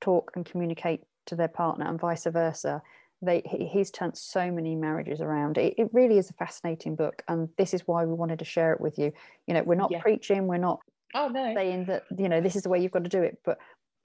talk 0.00 0.32
and 0.34 0.46
communicate 0.46 1.00
to 1.26 1.36
their 1.36 1.48
partner 1.48 1.86
and 1.86 2.00
vice 2.00 2.24
versa 2.24 2.82
they 3.20 3.42
he's 3.44 3.90
turned 3.90 4.16
so 4.16 4.50
many 4.50 4.76
marriages 4.76 5.20
around. 5.20 5.58
It, 5.58 5.74
it 5.76 5.88
really 5.92 6.18
is 6.18 6.30
a 6.30 6.34
fascinating 6.34 6.94
book 6.94 7.22
and 7.26 7.48
this 7.58 7.74
is 7.74 7.82
why 7.86 8.04
we 8.04 8.14
wanted 8.14 8.38
to 8.38 8.44
share 8.44 8.72
it 8.72 8.80
with 8.80 8.98
you. 8.98 9.12
You 9.46 9.54
know 9.54 9.62
we're 9.62 9.74
not 9.74 9.90
yeah. 9.90 10.00
preaching 10.00 10.46
we're 10.46 10.58
not 10.58 10.80
oh 11.14 11.28
no. 11.28 11.54
saying 11.54 11.86
that 11.86 12.04
you 12.16 12.28
know 12.28 12.40
this 12.40 12.56
is 12.56 12.62
the 12.62 12.68
way 12.68 12.80
you've 12.80 12.92
got 12.92 13.04
to 13.04 13.10
do 13.10 13.22
it 13.22 13.38
but 13.44 13.58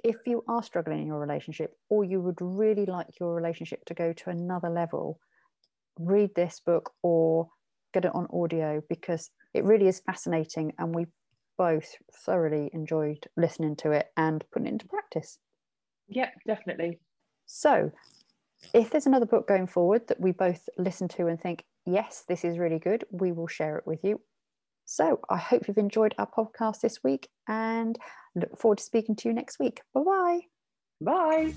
if 0.04 0.18
you 0.26 0.44
are 0.48 0.64
struggling 0.64 1.02
in 1.02 1.08
your 1.08 1.20
relationship 1.20 1.78
or 1.90 2.04
you 2.04 2.20
would 2.22 2.38
really 2.42 2.86
like 2.86 3.08
your 3.20 3.36
relationship 3.36 3.86
to 3.86 3.94
go 3.94 4.14
to 4.14 4.30
another 4.30 4.70
level 4.70 5.20
read 6.00 6.34
this 6.36 6.60
book 6.66 6.92
or 7.04 7.50
get 7.94 8.06
it 8.06 8.16
on 8.16 8.28
audio 8.34 8.82
because 8.90 9.30
it 9.54 9.64
really 9.64 9.88
is 9.88 10.02
fascinating 10.06 10.74
and 10.78 10.94
we 10.94 11.06
both 11.58 11.96
thoroughly 12.26 12.70
enjoyed 12.74 13.26
listening 13.38 13.76
to 13.78 13.92
it 13.92 14.08
and 14.18 14.44
putting 14.52 14.68
it 14.68 14.72
into 14.72 14.88
practice. 14.88 15.38
Yeah, 16.08 16.30
definitely. 16.48 17.00
So, 17.46 17.92
if 18.74 18.90
there's 18.90 19.06
another 19.06 19.26
book 19.26 19.48
going 19.48 19.68
forward 19.68 20.08
that 20.08 20.20
we 20.20 20.32
both 20.32 20.68
listen 20.78 21.08
to 21.10 21.28
and 21.28 21.40
think, 21.40 21.64
yes, 21.86 22.24
this 22.28 22.44
is 22.44 22.58
really 22.58 22.80
good, 22.80 23.04
we 23.12 23.32
will 23.32 23.48
share 23.48 23.78
it 23.78 23.86
with 23.86 24.04
you. 24.04 24.22
So, 24.86 25.20
I 25.30 25.38
hope 25.38 25.68
you've 25.68 25.78
enjoyed 25.78 26.16
our 26.18 26.28
podcast 26.28 26.82
this 26.82 27.04
week 27.04 27.30
and 27.48 27.98
look 28.36 28.58
forward 28.58 28.80
to 28.80 28.84
speaking 28.84 29.16
to 29.18 29.30
you 29.30 29.34
next 29.34 29.60
week. 29.60 29.82
Bye-bye. 29.94 30.42
Bye. 31.02 31.54